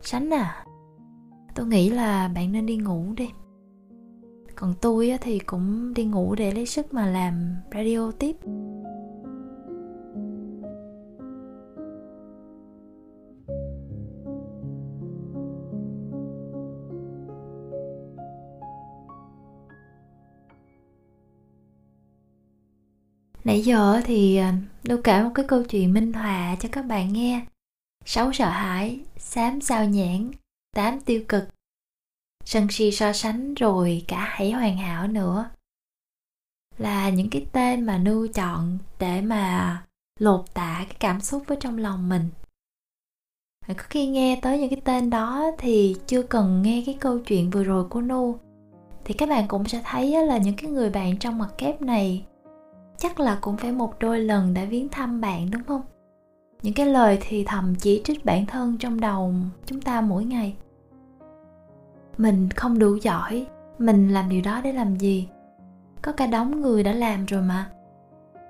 sánh 0.00 0.30
à 0.30 0.64
tôi 1.54 1.66
nghĩ 1.66 1.90
là 1.90 2.28
bạn 2.28 2.52
nên 2.52 2.66
đi 2.66 2.76
ngủ 2.76 3.04
đi. 3.16 3.30
Còn 4.54 4.74
tôi 4.80 5.18
thì 5.20 5.38
cũng 5.38 5.94
đi 5.94 6.04
ngủ 6.04 6.34
để 6.34 6.52
lấy 6.52 6.66
sức 6.66 6.94
mà 6.94 7.06
làm 7.06 7.54
radio 7.74 8.10
tiếp. 8.18 8.36
Nãy 23.44 23.62
giờ 23.62 24.00
thì 24.04 24.36
à, 24.36 24.54
kể 25.04 25.22
một 25.22 25.30
cái 25.34 25.44
câu 25.48 25.62
chuyện 25.62 25.92
minh 25.92 26.12
họa 26.12 26.56
cho 26.60 26.68
các 26.72 26.82
bạn 26.82 27.12
nghe. 27.12 27.46
Sáu 28.04 28.32
sợ 28.32 28.48
hãi, 28.48 29.00
xám 29.16 29.60
sao 29.60 29.84
nhãn, 29.84 30.30
tám 30.76 31.00
tiêu 31.00 31.24
cực, 31.28 31.44
sân 32.44 32.66
si 32.70 32.90
so 32.90 33.12
sánh 33.12 33.54
rồi 33.54 34.04
cả 34.08 34.26
hãy 34.30 34.50
hoàn 34.50 34.76
hảo 34.76 35.08
nữa. 35.08 35.50
Là 36.78 37.10
những 37.10 37.30
cái 37.30 37.46
tên 37.52 37.86
mà 37.86 37.98
Nu 37.98 38.26
chọn 38.34 38.78
để 38.98 39.20
mà 39.20 39.82
lột 40.20 40.54
tả 40.54 40.84
cái 40.88 40.96
cảm 41.00 41.20
xúc 41.20 41.42
ở 41.46 41.56
trong 41.60 41.78
lòng 41.78 42.08
mình. 42.08 42.28
Có 43.68 43.84
khi 43.88 44.06
nghe 44.06 44.38
tới 44.42 44.58
những 44.58 44.70
cái 44.70 44.80
tên 44.84 45.10
đó 45.10 45.50
thì 45.58 45.96
chưa 46.06 46.22
cần 46.22 46.62
nghe 46.62 46.82
cái 46.86 46.96
câu 47.00 47.18
chuyện 47.18 47.50
vừa 47.50 47.64
rồi 47.64 47.84
của 47.88 48.00
Nu 48.00 48.38
thì 49.04 49.14
các 49.14 49.28
bạn 49.28 49.48
cũng 49.48 49.68
sẽ 49.68 49.80
thấy 49.84 50.26
là 50.26 50.38
những 50.38 50.56
cái 50.56 50.70
người 50.70 50.90
bạn 50.90 51.18
trong 51.18 51.38
mặt 51.38 51.48
kép 51.58 51.82
này 51.82 52.24
chắc 53.02 53.20
là 53.20 53.38
cũng 53.40 53.56
phải 53.56 53.72
một 53.72 53.98
đôi 54.00 54.20
lần 54.20 54.54
đã 54.54 54.64
viếng 54.64 54.88
thăm 54.88 55.20
bạn, 55.20 55.50
đúng 55.50 55.64
không? 55.64 55.82
Những 56.62 56.74
cái 56.74 56.86
lời 56.86 57.18
thì 57.20 57.44
thầm 57.44 57.74
chỉ 57.78 58.02
trích 58.04 58.24
bản 58.24 58.46
thân 58.46 58.76
trong 58.78 59.00
đầu 59.00 59.34
chúng 59.66 59.80
ta 59.80 60.00
mỗi 60.00 60.24
ngày. 60.24 60.56
Mình 62.18 62.50
không 62.50 62.78
đủ 62.78 62.96
giỏi, 62.96 63.46
mình 63.78 64.08
làm 64.08 64.28
điều 64.28 64.40
đó 64.42 64.60
để 64.64 64.72
làm 64.72 64.96
gì? 64.96 65.28
Có 66.02 66.12
cả 66.12 66.26
đống 66.26 66.60
người 66.60 66.82
đã 66.82 66.92
làm 66.92 67.26
rồi 67.26 67.42
mà. 67.42 67.70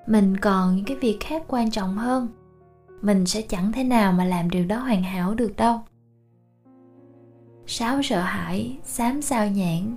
Mình 0.06 0.36
còn 0.36 0.76
những 0.76 0.84
cái 0.84 0.96
việc 0.96 1.16
khác 1.20 1.42
quan 1.48 1.70
trọng 1.70 1.96
hơn. 1.96 2.28
Mình 3.02 3.26
sẽ 3.26 3.42
chẳng 3.42 3.72
thể 3.72 3.84
nào 3.84 4.12
mà 4.12 4.24
làm 4.24 4.50
điều 4.50 4.66
đó 4.66 4.78
hoàn 4.78 5.02
hảo 5.02 5.34
được 5.34 5.56
đâu. 5.56 5.80
Sáu 7.66 8.02
sợ 8.02 8.20
hãi, 8.20 8.78
xám 8.84 9.22
sao 9.22 9.48
nhãn, 9.48 9.96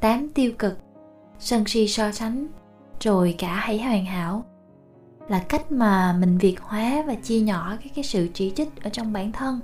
tám 0.00 0.28
tiêu 0.28 0.52
cực, 0.58 0.78
sân 1.38 1.64
si 1.66 1.88
so 1.88 2.12
sánh 2.12 2.46
rồi 3.02 3.34
cả 3.38 3.54
hãy 3.54 3.78
hoàn 3.78 4.04
hảo. 4.04 4.44
Là 5.28 5.38
cách 5.48 5.72
mà 5.72 6.16
mình 6.20 6.38
việt 6.38 6.60
hóa 6.60 7.04
và 7.06 7.14
chia 7.14 7.40
nhỏ 7.40 7.76
cái 7.80 7.90
cái 7.94 8.04
sự 8.04 8.28
chỉ 8.34 8.52
trích 8.56 8.82
ở 8.82 8.90
trong 8.90 9.12
bản 9.12 9.32
thân. 9.32 9.60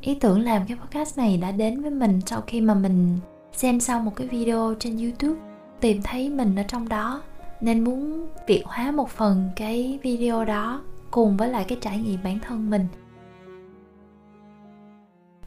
Ý 0.00 0.14
tưởng 0.14 0.40
làm 0.40 0.62
cái 0.68 0.76
podcast 0.76 1.18
này 1.18 1.36
đã 1.36 1.52
đến 1.52 1.82
với 1.82 1.90
mình 1.90 2.20
sau 2.26 2.40
khi 2.40 2.60
mà 2.60 2.74
mình 2.74 3.18
xem 3.52 3.80
xong 3.80 4.04
một 4.04 4.16
cái 4.16 4.26
video 4.26 4.74
trên 4.78 4.98
youtube, 4.98 5.40
tìm 5.80 6.02
thấy 6.02 6.30
mình 6.30 6.56
ở 6.56 6.62
trong 6.62 6.88
đó, 6.88 7.22
nên 7.60 7.84
muốn 7.84 8.28
việt 8.46 8.62
hóa 8.64 8.90
một 8.90 9.10
phần 9.10 9.50
cái 9.56 9.98
video 10.02 10.44
đó 10.44 10.82
cùng 11.10 11.36
với 11.36 11.48
lại 11.48 11.64
cái 11.68 11.78
trải 11.80 11.98
nghiệm 11.98 12.18
bản 12.24 12.38
thân 12.38 12.70
mình. 12.70 12.86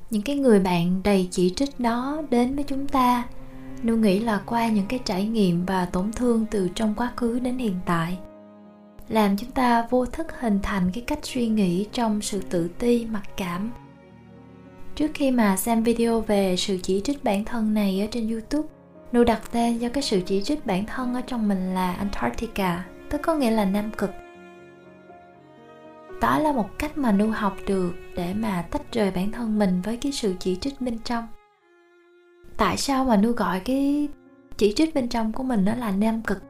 Những 0.10 0.22
cái 0.22 0.36
người 0.36 0.60
bạn 0.60 1.02
đầy 1.04 1.28
chỉ 1.32 1.54
trích 1.56 1.80
đó 1.80 2.22
đến 2.30 2.56
với 2.56 2.64
chúng 2.64 2.88
ta 2.88 3.28
nu 3.84 3.96
nghĩ 3.96 4.20
là 4.20 4.42
qua 4.46 4.68
những 4.68 4.86
cái 4.86 5.00
trải 5.06 5.26
nghiệm 5.26 5.66
và 5.66 5.86
tổn 5.86 6.12
thương 6.12 6.46
từ 6.52 6.70
trong 6.76 6.94
quá 6.98 7.12
khứ 7.16 7.40
đến 7.40 7.58
hiện 7.58 7.76
tại, 7.86 8.18
làm 9.10 9.38
chúng 9.38 9.52
ta 9.52 9.88
vô 9.90 10.06
thức 10.06 10.28
hình 10.40 10.60
thành 10.64 10.92
cái 10.94 11.04
cách 11.08 11.20
suy 11.24 11.48
nghĩ 11.48 11.88
trong 11.92 12.22
sự 12.22 12.42
tự 12.50 12.68
ti, 12.68 13.06
mặc 13.06 13.24
cảm. 13.38 13.72
Trước 14.96 15.12
khi 15.14 15.32
mà 15.32 15.58
xem 15.58 15.84
video 15.84 16.22
về 16.22 16.56
sự 16.58 16.78
chỉ 16.84 17.02
trích 17.04 17.24
bản 17.24 17.46
thân 17.46 17.74
này 17.74 18.02
ở 18.02 18.08
trên 18.12 18.30
youtube 18.32 18.68
nu 19.12 19.24
đặt 19.24 19.42
tên 19.52 19.80
cho 19.80 19.90
cái 19.90 20.04
sự 20.04 20.22
chỉ 20.26 20.42
trích 20.42 20.66
bản 20.66 20.86
thân 20.86 21.14
ở 21.14 21.22
trong 21.22 21.48
mình 21.48 21.74
là 21.74 21.94
antarctica, 21.94 22.86
tức 23.10 23.22
có 23.24 23.36
nghĩa 23.36 23.52
là 23.52 23.66
nam 23.66 23.92
cực. 23.98 24.12
Đó 26.22 26.40
là 26.40 26.52
một 26.52 26.70
cách 26.80 26.98
mà 26.98 27.12
nu 27.12 27.30
học 27.30 27.56
được 27.68 27.94
để 28.16 28.34
mà 28.34 28.66
tách 28.72 28.94
rời 28.94 29.12
bản 29.12 29.32
thân 29.32 29.60
mình 29.60 29.82
với 29.82 29.98
cái 29.98 30.12
sự 30.12 30.36
chỉ 30.40 30.56
trích 30.56 30.82
bên 30.82 31.00
trong 31.04 31.28
tại 32.60 32.78
sao 32.78 33.06
mà 33.06 33.18
nu 33.18 33.32
gọi 33.32 33.60
cái 33.60 34.10
chỉ 34.58 34.74
trích 34.76 34.96
bên 34.96 35.08
trong 35.08 35.32
của 35.32 35.44
mình 35.44 35.66
đó 35.66 35.76
là 35.76 35.92
nam 35.92 36.22
cực? 36.22 36.44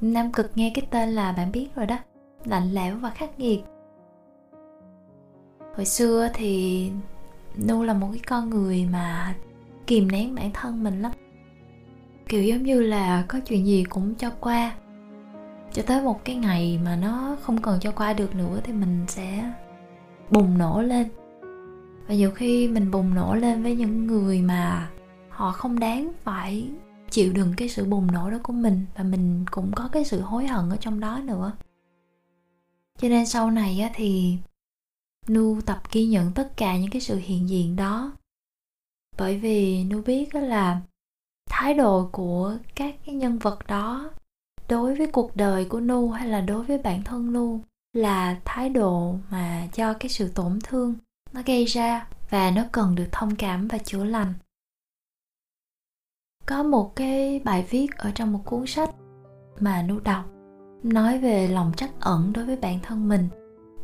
Nam 0.00 0.32
cực 0.32 0.50
nghe 0.54 0.72
cái 0.74 0.86
tên 0.90 1.08
là 1.08 1.32
bạn 1.32 1.52
biết 1.52 1.68
rồi 1.74 1.86
đó, 1.86 1.98
lạnh 2.44 2.72
lẽo 2.72 2.96
và 2.96 3.10
khắc 3.10 3.38
nghiệt. 3.38 3.60
Hồi 5.76 5.84
xưa 5.84 6.28
thì 6.34 6.90
nu 7.66 7.82
là 7.82 7.94
một 7.94 8.08
cái 8.12 8.22
con 8.26 8.50
người 8.50 8.86
mà 8.92 9.34
kìm 9.86 10.10
nén 10.10 10.34
bản 10.34 10.50
thân 10.52 10.84
mình 10.84 11.02
lắm. 11.02 11.12
Kiểu 12.28 12.42
giống 12.42 12.62
như 12.62 12.80
là 12.80 13.24
có 13.28 13.40
chuyện 13.40 13.66
gì 13.66 13.84
cũng 13.84 14.14
cho 14.14 14.30
qua. 14.40 14.72
Cho 15.72 15.82
tới 15.82 16.02
một 16.02 16.24
cái 16.24 16.36
ngày 16.36 16.80
mà 16.84 16.96
nó 16.96 17.36
không 17.42 17.62
còn 17.62 17.80
cho 17.80 17.92
qua 17.92 18.12
được 18.12 18.34
nữa 18.34 18.60
thì 18.64 18.72
mình 18.72 19.04
sẽ 19.08 19.52
bùng 20.30 20.58
nổ 20.58 20.82
lên. 20.82 21.08
Và 22.08 22.14
nhiều 22.14 22.30
khi 22.30 22.68
mình 22.68 22.90
bùng 22.90 23.14
nổ 23.14 23.34
lên 23.34 23.62
với 23.62 23.76
những 23.76 24.06
người 24.06 24.42
mà 24.42 24.88
họ 25.40 25.52
không 25.52 25.78
đáng 25.78 26.12
phải 26.22 26.68
chịu 27.10 27.32
đựng 27.32 27.54
cái 27.56 27.68
sự 27.68 27.84
bùng 27.84 28.12
nổ 28.12 28.30
đó 28.30 28.38
của 28.42 28.52
mình 28.52 28.86
và 28.96 29.04
mình 29.04 29.44
cũng 29.50 29.72
có 29.76 29.88
cái 29.92 30.04
sự 30.04 30.20
hối 30.20 30.46
hận 30.46 30.70
ở 30.70 30.76
trong 30.76 31.00
đó 31.00 31.18
nữa. 31.24 31.52
Cho 32.98 33.08
nên 33.08 33.26
sau 33.26 33.50
này 33.50 33.80
á, 33.80 33.90
thì 33.94 34.36
nu 35.28 35.60
tập 35.66 35.82
ghi 35.92 36.06
nhận 36.06 36.32
tất 36.32 36.56
cả 36.56 36.76
những 36.76 36.90
cái 36.90 37.00
sự 37.00 37.16
hiện 37.16 37.48
diện 37.48 37.76
đó. 37.76 38.12
Bởi 39.18 39.38
vì 39.38 39.84
nu 39.84 40.02
biết 40.02 40.34
là 40.34 40.80
thái 41.50 41.74
độ 41.74 42.08
của 42.12 42.56
các 42.74 42.94
cái 43.06 43.14
nhân 43.14 43.38
vật 43.38 43.66
đó 43.66 44.10
đối 44.68 44.94
với 44.94 45.06
cuộc 45.06 45.36
đời 45.36 45.64
của 45.64 45.80
nu 45.80 46.10
hay 46.10 46.28
là 46.28 46.40
đối 46.40 46.64
với 46.64 46.78
bản 46.78 47.04
thân 47.04 47.32
nu 47.32 47.60
là 47.92 48.40
thái 48.44 48.68
độ 48.68 49.14
mà 49.30 49.68
do 49.74 49.92
cái 49.92 50.08
sự 50.08 50.28
tổn 50.28 50.58
thương 50.64 50.94
nó 51.32 51.42
gây 51.46 51.64
ra 51.64 52.06
và 52.30 52.50
nó 52.50 52.64
cần 52.72 52.94
được 52.94 53.08
thông 53.12 53.36
cảm 53.36 53.68
và 53.68 53.78
chữa 53.78 54.04
lành 54.04 54.34
có 56.50 56.62
một 56.62 56.96
cái 56.96 57.40
bài 57.44 57.66
viết 57.70 57.86
ở 57.96 58.10
trong 58.14 58.32
một 58.32 58.40
cuốn 58.44 58.66
sách 58.66 58.90
mà 59.60 59.82
nu 59.82 60.00
đọc, 60.04 60.24
nói 60.82 61.18
về 61.18 61.48
lòng 61.48 61.72
trắc 61.76 61.90
ẩn 62.00 62.32
đối 62.32 62.44
với 62.44 62.56
bản 62.56 62.78
thân 62.82 63.08
mình. 63.08 63.28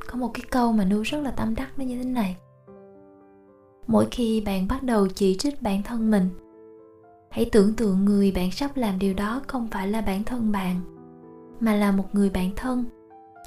Có 0.06 0.18
một 0.18 0.30
cái 0.35 0.42
câu 0.50 0.73
mà 0.73 0.85
nu 0.85 1.02
rất 1.02 1.18
là 1.18 1.30
tâm 1.30 1.54
đắc 1.54 1.68
nó 1.76 1.85
như 1.85 2.02
thế 2.02 2.04
này. 2.04 2.37
Mỗi 3.87 4.06
khi 4.11 4.40
bạn 4.40 4.68
bắt 4.68 4.82
đầu 4.82 5.08
chỉ 5.08 5.37
trích 5.38 5.62
bản 5.62 5.82
thân 5.82 6.11
mình, 6.11 6.28
hãy 7.30 7.49
tưởng 7.52 7.75
tượng 7.75 8.04
người 8.04 8.32
bạn 8.32 8.50
sắp 8.50 8.76
làm 8.76 8.99
điều 8.99 9.14
đó 9.14 9.42
không 9.46 9.68
phải 9.70 9.88
là 9.88 10.00
bản 10.00 10.25
thân 10.25 10.52
bạn, 10.52 10.80
mà 11.61 11.75
là 11.75 11.92
một 11.92 12.14
người 12.14 12.30
bạn 12.30 12.50
thân, 12.56 12.85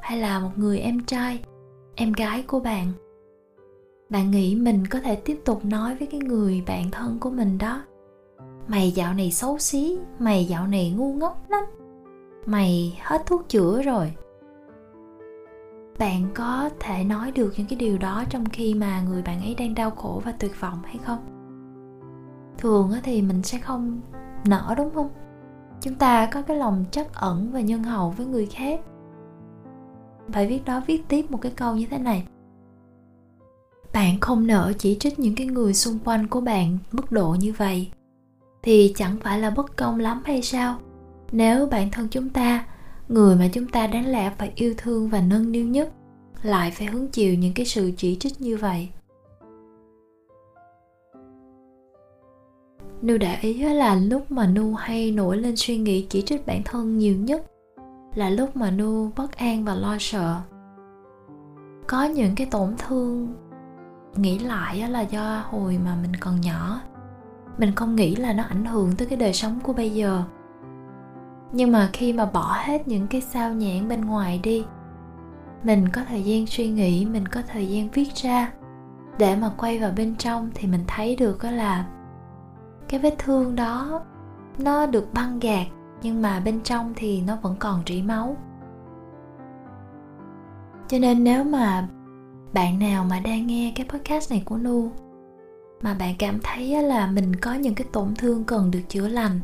hay 0.02 0.18
là 0.18 0.40
một 0.40 0.52
người 0.56 0.80
em 0.80 1.00
trai, 1.06 1.40
em 1.96 2.12
gái 2.12 2.44
của 2.48 2.60
bạn. 2.60 2.92
Bạn 4.10 4.32
nghĩ 4.32 4.56
mình 4.56 4.88
có 4.88 5.00
thể 5.00 5.16
tiếp 5.16 5.40
tục 5.46 5.66
nói 5.66 5.96
với 5.96 6.08
cái 6.08 6.20
người 6.20 6.64
bạn 6.68 6.92
thân 6.92 7.18
của 7.20 7.30
mình 7.30 7.58
đó 7.58 7.82
mày 8.70 8.92
dạo 8.92 9.14
này 9.14 9.32
xấu 9.32 9.58
xí, 9.58 9.98
mày 10.20 10.46
dạo 10.46 10.68
này 10.68 10.92
ngu 10.92 11.14
ngốc 11.14 11.50
lắm. 11.50 11.64
Mày 12.46 13.00
hết 13.02 13.26
thuốc 13.26 13.50
chữa 13.50 13.82
rồi. 13.82 14.14
Bạn 16.00 16.30
có 16.36 16.70
thể 16.80 17.04
nói 17.04 17.32
được 17.32 17.54
những 17.58 17.68
cái 17.68 17.80
điều 17.80 17.98
đó 17.98 18.24
trong 18.30 18.46
khi 18.46 18.74
mà 18.74 19.02
người 19.02 19.22
bạn 19.22 19.42
ấy 19.42 19.56
đang 19.56 19.76
đau 19.76 19.92
khổ 19.92 20.22
và 20.26 20.32
tuyệt 20.32 20.62
vọng 20.62 20.80
hay 20.84 20.98
không? 20.98 21.20
Thường 22.58 22.92
thì 23.04 23.22
mình 23.22 23.44
sẽ 23.44 23.58
không 23.58 24.02
nở, 24.46 24.74
đúng 24.78 24.94
không? 24.94 25.10
Chúng 25.82 25.96
ta 25.96 26.26
có 26.26 26.42
cái 26.42 26.58
lòng 26.58 26.86
trắc 26.92 27.14
ẩn 27.14 27.52
và 27.52 27.62
nhân 27.62 27.84
hậu 27.84 28.10
với 28.10 28.26
người 28.26 28.46
khác. 28.46 28.80
Bài 30.34 30.48
viết 30.48 30.66
đó 30.66 30.82
viết 30.88 31.08
tiếp 31.08 31.32
một 31.32 31.42
cái 31.42 31.52
câu 31.56 31.76
như 31.76 31.86
thế 31.90 31.98
này. 31.98 32.28
Bạn 33.94 34.20
không 34.20 34.48
nỡ 34.48 34.74
chỉ 34.78 34.98
trích 35.00 35.20
những 35.20 35.36
cái 35.36 35.48
người 35.48 35.74
xung 35.74 36.00
quanh 36.06 36.28
của 36.28 36.42
bạn 36.42 36.78
mức 36.92 37.12
độ 37.12 37.36
như 37.40 37.54
vậy 37.58 37.92
thì 38.62 38.94
chẳng 38.96 39.18
phải 39.24 39.40
là 39.40 39.50
bất 39.50 39.78
công 39.78 40.00
lắm 40.00 40.22
hay 40.26 40.42
sao? 40.42 40.78
Nếu 41.32 41.66
bản 41.66 41.92
thân 41.92 42.08
chúng 42.12 42.30
ta, 42.30 42.66
người 43.10 43.36
mà 43.36 43.48
chúng 43.54 43.68
ta 43.68 43.88
đáng 43.88 44.08
lẽ 44.08 44.32
phải 44.38 44.52
yêu 44.56 44.74
thương 44.78 45.10
và 45.10 45.22
nâng 45.22 45.52
niu 45.52 45.66
nhất, 45.66 45.92
lại 46.42 46.72
phải 46.72 46.88
hứng 46.88 47.08
chịu 47.08 47.34
những 47.34 47.54
cái 47.54 47.66
sự 47.66 47.92
chỉ 47.98 48.18
trích 48.20 48.42
như 48.42 48.58
vậy. 48.58 48.90
Nu 53.02 53.18
để 53.18 53.38
ý 53.42 53.54
là 53.54 53.96
lúc 53.96 54.32
mà 54.32 54.48
Nu 54.48 54.74
hay 54.74 55.12
nổi 55.12 55.38
lên 55.38 55.56
suy 55.56 55.78
nghĩ 55.78 56.08
chỉ 56.10 56.22
trích 56.22 56.46
bản 56.46 56.62
thân 56.66 56.98
nhiều 56.98 57.16
nhất 57.16 57.46
là 58.16 58.30
lúc 58.30 58.56
mà 58.56 58.72
Nu 58.72 59.12
bất 59.16 59.36
an 59.36 59.66
và 59.66 59.76
lo 59.76 59.98
sợ. 60.00 60.42
Có 61.88 62.04
những 62.04 62.36
cái 62.36 62.48
tổn 62.52 62.76
thương 62.78 63.34
nghĩ 64.16 64.40
lại 64.40 64.90
là 64.90 65.02
do 65.02 65.44
hồi 65.50 65.78
mà 65.86 65.98
mình 66.02 66.16
còn 66.20 66.42
nhỏ 66.42 66.82
mình 67.60 67.76
không 67.76 67.96
nghĩ 67.96 68.16
là 68.16 68.34
nó 68.34 68.44
ảnh 68.44 68.66
hưởng 68.66 68.96
tới 68.96 69.08
cái 69.08 69.18
đời 69.18 69.34
sống 69.34 69.60
của 69.64 69.74
bây 69.74 69.90
giờ. 69.90 70.24
Nhưng 71.52 71.72
mà 71.72 71.90
khi 71.94 72.14
mà 72.14 72.26
bỏ 72.26 72.58
hết 72.66 72.88
những 72.88 73.08
cái 73.08 73.22
sao 73.22 73.54
nhãn 73.54 73.88
bên 73.88 74.06
ngoài 74.06 74.40
đi, 74.44 74.66
mình 75.64 75.90
có 75.90 76.02
thời 76.10 76.24
gian 76.24 76.46
suy 76.46 76.70
nghĩ, 76.70 77.06
mình 77.06 77.28
có 77.28 77.42
thời 77.48 77.68
gian 77.68 77.90
viết 77.90 78.16
ra. 78.16 78.52
Để 79.18 79.36
mà 79.36 79.52
quay 79.58 79.80
vào 79.80 79.92
bên 79.98 80.16
trong 80.16 80.50
thì 80.54 80.68
mình 80.68 80.84
thấy 80.88 81.16
được 81.16 81.44
đó 81.44 81.52
là 81.52 81.86
cái 82.88 83.00
vết 83.00 83.16
thương 83.18 83.56
đó, 83.56 84.02
nó 84.58 84.86
được 84.86 85.14
băng 85.14 85.40
gạt, 85.40 85.68
nhưng 86.02 86.22
mà 86.22 86.40
bên 86.40 86.62
trong 86.64 86.94
thì 86.96 87.22
nó 87.22 87.38
vẫn 87.42 87.56
còn 87.60 87.82
rỉ 87.88 88.02
máu. 88.02 88.38
Cho 90.88 91.00
nên 91.00 91.24
nếu 91.24 91.44
mà 91.44 91.88
bạn 92.54 92.80
nào 92.80 93.04
mà 93.04 93.20
đang 93.20 93.48
nghe 93.48 93.74
cái 93.76 93.86
podcast 93.90 94.32
này 94.32 94.42
của 94.46 94.58
nu 94.58 94.92
mà 95.82 95.94
bạn 95.94 96.16
cảm 96.20 96.40
thấy 96.44 96.84
là 96.84 97.12
mình 97.12 97.36
có 97.36 97.54
những 97.54 97.76
cái 97.76 97.88
tổn 97.92 98.16
thương 98.16 98.44
cần 98.44 98.72
được 98.72 98.82
chữa 98.90 99.08
lành 99.08 99.40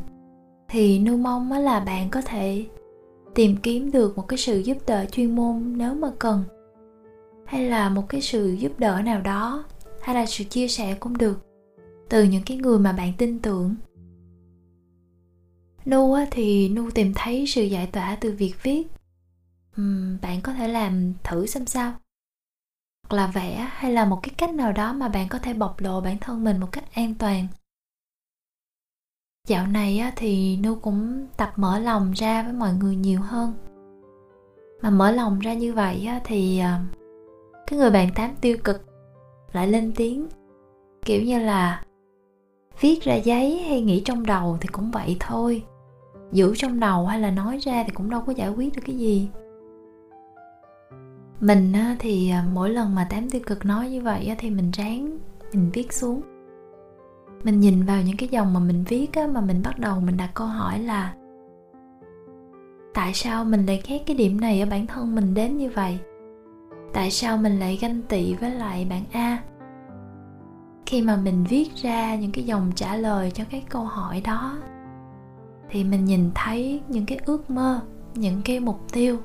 thì 0.68 0.98
nu 0.98 1.16
mong 1.16 1.52
là 1.52 1.80
bạn 1.80 2.10
có 2.10 2.22
thể 2.22 2.66
tìm 3.34 3.56
kiếm 3.56 3.90
được 3.90 4.16
một 4.16 4.28
cái 4.28 4.38
sự 4.38 4.58
giúp 4.58 4.78
đỡ 4.86 5.04
chuyên 5.12 5.34
môn 5.34 5.78
nếu 5.78 5.94
mà 5.94 6.10
cần. 6.18 6.44
Hay 7.46 7.68
là 7.68 7.88
một 7.88 8.08
cái 8.08 8.20
sự 8.20 8.52
giúp 8.52 8.72
đỡ 8.78 9.02
nào 9.04 9.20
đó 9.20 9.64
hay 10.00 10.14
là 10.14 10.26
sự 10.26 10.44
chia 10.44 10.68
sẻ 10.68 10.96
cũng 11.00 11.18
được 11.18 11.46
từ 12.08 12.22
những 12.22 12.42
cái 12.46 12.56
người 12.56 12.78
mà 12.78 12.92
bạn 12.92 13.12
tin 13.18 13.38
tưởng. 13.38 13.74
Nu 15.84 16.16
thì 16.30 16.68
nu 16.68 16.90
tìm 16.90 17.12
thấy 17.14 17.46
sự 17.46 17.62
giải 17.62 17.86
tỏa 17.86 18.16
từ 18.20 18.32
việc 18.32 18.54
viết. 18.62 18.82
Uhm, 19.80 20.16
bạn 20.22 20.40
có 20.40 20.52
thể 20.52 20.68
làm 20.68 21.12
thử 21.24 21.46
xem 21.46 21.66
sao 21.66 21.92
hoặc 23.08 23.16
là 23.16 23.26
vẽ 23.26 23.68
hay 23.72 23.92
là 23.92 24.04
một 24.04 24.18
cái 24.22 24.34
cách 24.36 24.54
nào 24.54 24.72
đó 24.72 24.92
mà 24.92 25.08
bạn 25.08 25.28
có 25.28 25.38
thể 25.38 25.54
bộc 25.54 25.80
lộ 25.80 26.00
bản 26.00 26.18
thân 26.18 26.44
mình 26.44 26.60
một 26.60 26.68
cách 26.72 26.84
an 26.94 27.14
toàn? 27.18 27.46
Dạo 29.48 29.66
này 29.66 30.02
thì 30.16 30.56
nu 30.56 30.74
cũng 30.74 31.26
tập 31.36 31.52
mở 31.56 31.78
lòng 31.78 32.12
ra 32.12 32.42
với 32.42 32.52
mọi 32.52 32.74
người 32.74 32.96
nhiều 32.96 33.20
hơn. 33.20 33.52
Mà 34.82 34.90
mở 34.90 35.10
lòng 35.10 35.38
ra 35.38 35.54
như 35.54 35.72
vậy 35.74 36.08
thì 36.24 36.58
à, 36.58 36.80
cái 37.66 37.78
người 37.78 37.90
bạn 37.90 38.08
tám 38.14 38.30
tiêu 38.40 38.56
cực 38.64 38.86
lại 39.52 39.68
lên 39.68 39.92
tiếng. 39.96 40.26
Kiểu 41.04 41.22
như 41.22 41.38
là 41.38 41.82
viết 42.80 43.02
ra 43.02 43.14
giấy 43.14 43.58
hay 43.58 43.80
nghĩ 43.80 44.02
trong 44.04 44.26
đầu 44.26 44.58
thì 44.60 44.68
cũng 44.68 44.90
vậy 44.90 45.16
thôi. 45.20 45.62
Giữ 46.32 46.54
trong 46.56 46.80
đầu 46.80 47.06
hay 47.06 47.20
là 47.20 47.30
nói 47.30 47.58
ra 47.58 47.84
thì 47.86 47.90
cũng 47.90 48.10
đâu 48.10 48.22
có 48.26 48.32
giải 48.32 48.48
quyết 48.48 48.76
được 48.76 48.82
cái 48.86 48.96
gì 48.96 49.28
mình 51.40 51.72
thì 51.98 52.30
à, 52.30 52.44
mỗi 52.52 52.70
lần 52.70 52.94
mà 52.94 53.06
tám 53.10 53.30
tiêu 53.30 53.40
cực 53.46 53.64
nói 53.64 53.90
như 53.90 54.02
vậy 54.02 54.34
thì 54.38 54.50
mình 54.50 54.70
ráng 54.70 55.18
mình 55.52 55.70
viết 55.72 55.92
xuống. 55.92 56.20
Mình 57.44 57.60
nhìn 57.60 57.84
vào 57.84 58.02
những 58.02 58.16
cái 58.16 58.28
dòng 58.28 58.54
mà 58.54 58.60
mình 58.60 58.84
viết 58.88 59.12
á, 59.12 59.26
mà 59.26 59.40
mình 59.40 59.62
bắt 59.64 59.78
đầu 59.78 60.00
mình 60.00 60.16
đặt 60.16 60.30
câu 60.34 60.46
hỏi 60.46 60.78
là 60.78 61.14
tại 62.94 63.14
sao 63.14 63.44
mình 63.44 63.66
lại 63.66 63.82
ghét 63.86 63.98
cái 64.06 64.16
điểm 64.16 64.40
này 64.40 64.60
ở 64.60 64.66
bản 64.66 64.86
thân 64.86 65.14
mình 65.14 65.34
đến 65.34 65.56
như 65.56 65.70
vậy? 65.70 65.98
Tại 66.92 67.10
sao 67.10 67.36
mình 67.36 67.58
lại 67.58 67.78
ganh 67.80 68.02
tị 68.02 68.34
với 68.34 68.50
lại 68.50 68.86
bạn 68.90 69.02
a? 69.12 69.42
Khi 70.86 71.02
mà 71.02 71.16
mình 71.16 71.44
viết 71.48 71.68
ra 71.76 72.14
những 72.14 72.32
cái 72.32 72.44
dòng 72.44 72.72
trả 72.74 72.96
lời 72.96 73.30
cho 73.30 73.44
cái 73.50 73.64
câu 73.68 73.84
hỏi 73.84 74.22
đó 74.24 74.58
thì 75.70 75.84
mình 75.84 76.04
nhìn 76.04 76.30
thấy 76.34 76.80
những 76.88 77.06
cái 77.06 77.18
ước 77.26 77.50
mơ 77.50 77.80
những 78.14 78.42
cái 78.44 78.60
mục 78.60 78.80
tiêu 78.92 79.18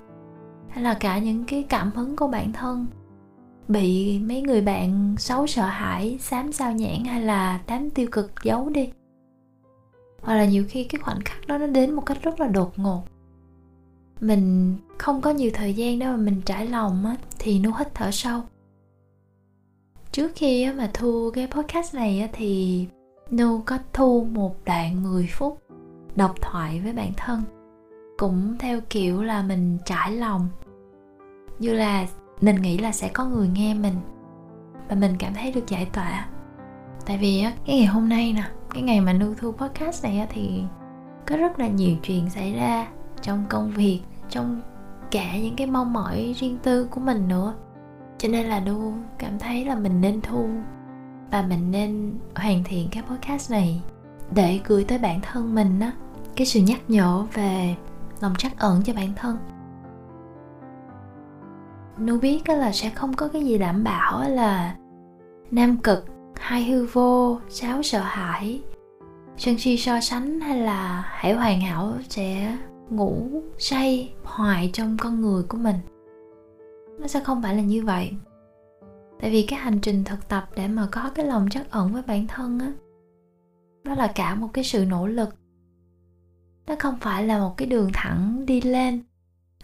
hay 0.72 0.84
là 0.84 0.94
cả 0.94 1.20
những 1.20 1.44
cái 1.46 1.64
cảm 1.70 1.92
hứng 1.96 2.16
của 2.16 2.28
bản 2.28 2.54
thân? 2.54 2.86
Bị 3.68 4.20
mấy 4.20 4.42
người 4.42 4.62
bạn 4.62 5.16
xấu 5.18 5.48
sợ 5.48 5.66
hãi 5.66 6.18
xám 6.22 6.52
sao 6.52 6.72
nhãn 6.72 7.04
hay 7.06 7.22
là 7.22 7.62
đám 7.68 7.90
tiêu 7.90 8.08
cực 8.12 8.32
giấu 8.44 8.70
đi? 8.70 8.90
Hoặc 10.22 10.36
là 10.36 10.46
nhiều 10.46 10.66
khi 10.70 10.84
cái 10.84 11.02
khoảnh 11.02 11.20
khắc 11.26 11.48
đó 11.48 11.58
nó 11.58 11.68
đến 11.68 11.94
một 11.94 12.06
cách 12.06 12.18
rất 12.24 12.40
là 12.40 12.48
đột 12.48 12.80
ngột. 12.80 13.04
Mình 14.20 14.76
không 14.98 15.22
có 15.22 15.30
nhiều 15.32 15.52
thời 15.54 15.74
gian 15.74 16.00
để 16.00 16.06
mà 16.06 16.16
mình 16.16 16.42
trải 16.46 16.68
lòng 16.68 17.06
á 17.06 17.16
thì 17.40 17.60
nu 17.60 17.72
hít 17.80 17.88
thở 17.94 18.12
sâu. 18.12 18.42
Trước 20.12 20.32
khi 20.36 20.72
mà 20.74 20.90
thu 20.94 21.32
cái 21.34 21.48
podcast 21.48 21.96
này 21.96 22.22
á, 22.22 22.28
thì 22.34 22.88
Nu 23.32 23.62
có 23.66 23.78
thu 23.94 24.28
một 24.32 24.56
đoạn 24.66 25.04
10 25.04 25.28
phút 25.28 25.62
độc 26.16 26.36
thoại 26.42 26.82
với 26.84 26.94
bản 26.94 27.12
thân 27.18 27.44
cũng 28.22 28.56
theo 28.60 28.80
kiểu 28.90 29.24
là 29.24 29.42
mình 29.42 29.78
trải 29.86 30.12
lòng. 30.12 30.48
Như 31.60 31.74
là 31.74 32.06
mình 32.42 32.56
nghĩ 32.56 32.78
là 32.78 32.92
sẽ 32.92 33.10
có 33.10 33.26
người 33.26 33.48
nghe 33.48 33.74
mình 33.74 33.96
và 34.90 34.96
mình 34.96 35.16
cảm 35.20 35.34
thấy 35.34 35.52
được 35.52 35.68
giải 35.68 35.86
tỏa. 35.86 36.28
Tại 37.06 37.18
vì 37.18 37.42
á, 37.42 37.54
cái 37.66 37.76
ngày 37.76 37.86
hôm 37.86 38.10
nay 38.10 38.34
nè, 38.34 38.44
cái 38.74 38.84
ngày 38.84 39.02
mà 39.02 39.14
nuôi 39.14 39.36
thu 39.38 39.52
podcast 39.52 40.04
này 40.04 40.20
á, 40.20 40.28
thì 40.30 40.64
có 41.28 41.38
rất 41.38 41.60
là 41.60 41.68
nhiều 41.68 41.96
chuyện 42.04 42.30
xảy 42.30 42.54
ra 42.54 42.88
trong 43.22 43.46
công 43.50 43.72
việc, 43.72 44.02
trong 44.30 44.62
cả 45.12 45.38
những 45.38 45.56
cái 45.56 45.68
mong 45.68 45.94
mỏi 45.94 46.36
riêng 46.38 46.58
tư 46.64 46.86
của 46.86 47.02
mình 47.02 47.28
nữa. 47.28 47.54
Cho 48.18 48.30
nên 48.30 48.46
là 48.46 48.60
Nu 48.60 48.94
cảm 49.18 49.40
thấy 49.40 49.66
là 49.66 49.76
mình 49.76 50.02
nên 50.02 50.22
thu 50.22 50.50
và 51.32 51.42
mình 51.42 51.72
nên 51.72 52.14
hoàn 52.36 52.64
thiện 52.64 52.88
cái 52.92 53.04
podcast 53.10 53.52
này 53.52 53.82
để 54.36 54.60
gửi 54.66 54.84
tới 54.84 54.98
bản 54.98 55.22
thân 55.22 55.56
mình 55.56 55.80
á. 55.80 55.92
Cái 56.36 56.48
sự 56.48 56.60
nhắc 56.60 56.80
nhở 56.88 57.26
về 57.34 57.76
lòng 58.22 58.36
trắc 58.38 58.60
ẩn 58.60 58.82
cho 58.84 58.94
bản 58.94 59.14
thân. 59.16 59.38
Nu 61.98 62.20
biết 62.20 62.50
là 62.50 62.72
sẽ 62.72 62.90
không 62.90 63.14
có 63.14 63.28
cái 63.28 63.46
gì 63.46 63.58
đảm 63.58 63.84
bảo 63.84 64.30
là 64.30 64.76
nam 65.52 65.78
cực 65.78 66.06
hai 66.36 66.64
hư 66.64 66.86
vô 66.86 67.40
sáu 67.50 67.84
sợ 67.84 68.00
hãi. 68.00 68.62
Sân 69.38 69.58
si 69.58 69.78
so 69.78 70.00
sánh 70.00 70.40
hay 70.40 70.60
là 70.60 71.04
hãy 71.08 71.34
hoàn 71.34 71.62
hảo 71.62 71.94
sẽ 72.10 72.58
ngủ 72.90 73.42
say, 73.58 74.14
hoài 74.24 74.70
trong 74.74 74.98
con 75.00 75.22
người 75.22 75.44
của 75.44 75.58
mình. 75.58 75.76
Nó 77.00 77.08
sẽ 77.08 77.20
không 77.20 77.42
phải 77.42 77.56
là 77.56 77.62
như 77.62 77.84
vậy. 77.86 78.12
Tại 79.20 79.32
vì 79.32 79.46
cái 79.48 79.60
hành 79.60 79.80
trình 79.80 80.04
thực 80.04 80.28
tập 80.28 80.50
để 80.56 80.68
mà 80.68 80.88
có 80.92 81.10
cái 81.16 81.26
lòng 81.26 81.50
trắc 81.50 81.72
ẩn 81.72 81.94
với 81.94 82.02
bản 82.08 82.28
thân 82.28 82.60
á 82.60 82.72
đó 83.84 83.96
là 83.96 84.12
cả 84.16 84.36
một 84.36 84.50
cái 84.54 84.64
sự 84.64 84.86
nỗ 84.86 85.08
lực 85.08 85.30
nó 86.68 86.76
không 86.80 86.98
phải 87.02 87.24
là 87.24 87.40
một 87.40 87.54
cái 87.58 87.68
đường 87.68 87.90
thẳng 87.94 88.46
đi 88.46 88.62
lên, 88.62 89.04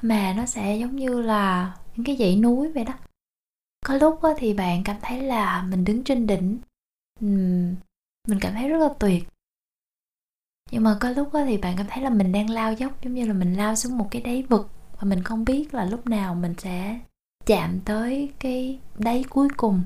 mà 0.01 0.33
nó 0.33 0.45
sẽ 0.45 0.77
giống 0.77 0.95
như 0.95 1.21
là 1.21 1.75
những 1.95 2.05
cái 2.05 2.17
dãy 2.17 2.35
núi 2.35 2.71
vậy 2.71 2.83
đó. 2.83 2.93
Có 3.85 3.95
lúc 3.95 4.19
thì 4.37 4.53
bạn 4.53 4.83
cảm 4.83 4.97
thấy 5.01 5.21
là 5.21 5.63
mình 5.63 5.85
đứng 5.85 6.03
trên 6.03 6.27
đỉnh 6.27 6.57
mình 8.27 8.39
cảm 8.41 8.53
thấy 8.53 8.69
rất 8.69 8.77
là 8.77 8.89
tuyệt. 8.99 9.27
Nhưng 10.71 10.83
mà 10.83 10.97
có 10.99 11.09
lúc 11.09 11.29
thì 11.33 11.57
bạn 11.57 11.77
cảm 11.77 11.85
thấy 11.89 12.03
là 12.03 12.09
mình 12.09 12.31
đang 12.31 12.49
lao 12.49 12.73
dốc, 12.73 13.03
giống 13.03 13.13
như 13.13 13.27
là 13.27 13.33
mình 13.33 13.53
lao 13.53 13.75
xuống 13.75 13.97
một 13.97 14.07
cái 14.11 14.21
đáy 14.21 14.43
vực, 14.43 14.69
và 14.99 15.07
mình 15.07 15.23
không 15.23 15.45
biết 15.45 15.73
là 15.73 15.85
lúc 15.85 16.07
nào 16.07 16.35
mình 16.35 16.53
sẽ 16.57 16.99
chạm 17.45 17.79
tới 17.85 18.31
cái 18.39 18.79
đáy 18.97 19.25
cuối 19.29 19.47
cùng. 19.57 19.83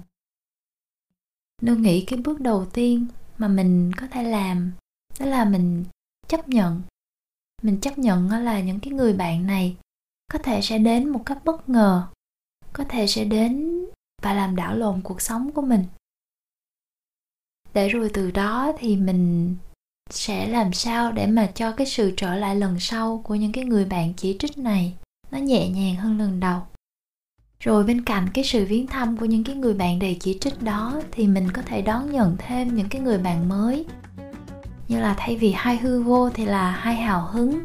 Nương 1.61 1.81
nghĩ 1.81 2.05
cái 2.05 2.19
bước 2.19 2.41
đầu 2.41 2.65
tiên 2.65 3.07
mà 3.37 3.47
mình 3.47 3.91
có 3.97 4.07
thể 4.07 4.23
làm 4.23 4.71
đó 5.19 5.25
là 5.25 5.45
mình 5.45 5.85
chấp 6.27 6.49
nhận 6.49 6.81
mình 7.61 7.77
chấp 7.81 7.97
nhận 7.97 8.29
là 8.29 8.59
những 8.59 8.79
cái 8.79 8.93
người 8.93 9.13
bạn 9.13 9.47
này 9.47 9.75
có 10.31 10.39
thể 10.39 10.61
sẽ 10.61 10.77
đến 10.77 11.09
một 11.09 11.21
cách 11.25 11.45
bất 11.45 11.69
ngờ, 11.69 12.07
có 12.73 12.83
thể 12.89 13.07
sẽ 13.07 13.25
đến 13.25 13.85
và 14.21 14.33
làm 14.33 14.55
đảo 14.55 14.75
lộn 14.75 15.01
cuộc 15.01 15.21
sống 15.21 15.51
của 15.51 15.61
mình. 15.61 15.83
Để 17.73 17.89
rồi 17.89 18.09
từ 18.13 18.31
đó 18.31 18.71
thì 18.79 18.95
mình 18.95 19.55
sẽ 20.09 20.47
làm 20.47 20.73
sao 20.73 21.11
để 21.11 21.27
mà 21.27 21.51
cho 21.55 21.71
cái 21.71 21.87
sự 21.87 22.13
trở 22.17 22.35
lại 22.35 22.55
lần 22.55 22.79
sau 22.79 23.21
của 23.23 23.35
những 23.35 23.51
cái 23.51 23.63
người 23.63 23.85
bạn 23.85 24.13
chỉ 24.17 24.35
trích 24.39 24.57
này 24.57 24.93
nó 25.31 25.37
nhẹ 25.37 25.69
nhàng 25.69 25.95
hơn 25.95 26.17
lần 26.17 26.39
đầu. 26.39 26.61
Rồi 27.59 27.83
bên 27.83 28.05
cạnh 28.05 28.27
cái 28.33 28.43
sự 28.43 28.65
viếng 28.65 28.87
thăm 28.87 29.17
của 29.17 29.25
những 29.25 29.43
cái 29.43 29.55
người 29.55 29.73
bạn 29.73 29.99
đầy 29.99 30.17
chỉ 30.19 30.37
trích 30.41 30.61
đó 30.61 31.01
thì 31.11 31.27
mình 31.27 31.51
có 31.53 31.61
thể 31.61 31.81
đón 31.81 32.11
nhận 32.11 32.35
thêm 32.39 32.75
những 32.75 32.89
cái 32.89 33.01
người 33.01 33.17
bạn 33.17 33.49
mới 33.49 33.85
như 34.91 34.99
là 34.99 35.13
thay 35.17 35.35
vì 35.35 35.51
hai 35.51 35.77
hư 35.77 36.01
vô 36.01 36.29
thì 36.29 36.45
là 36.45 36.71
hai 36.71 36.95
hào 36.95 37.27
hứng, 37.31 37.59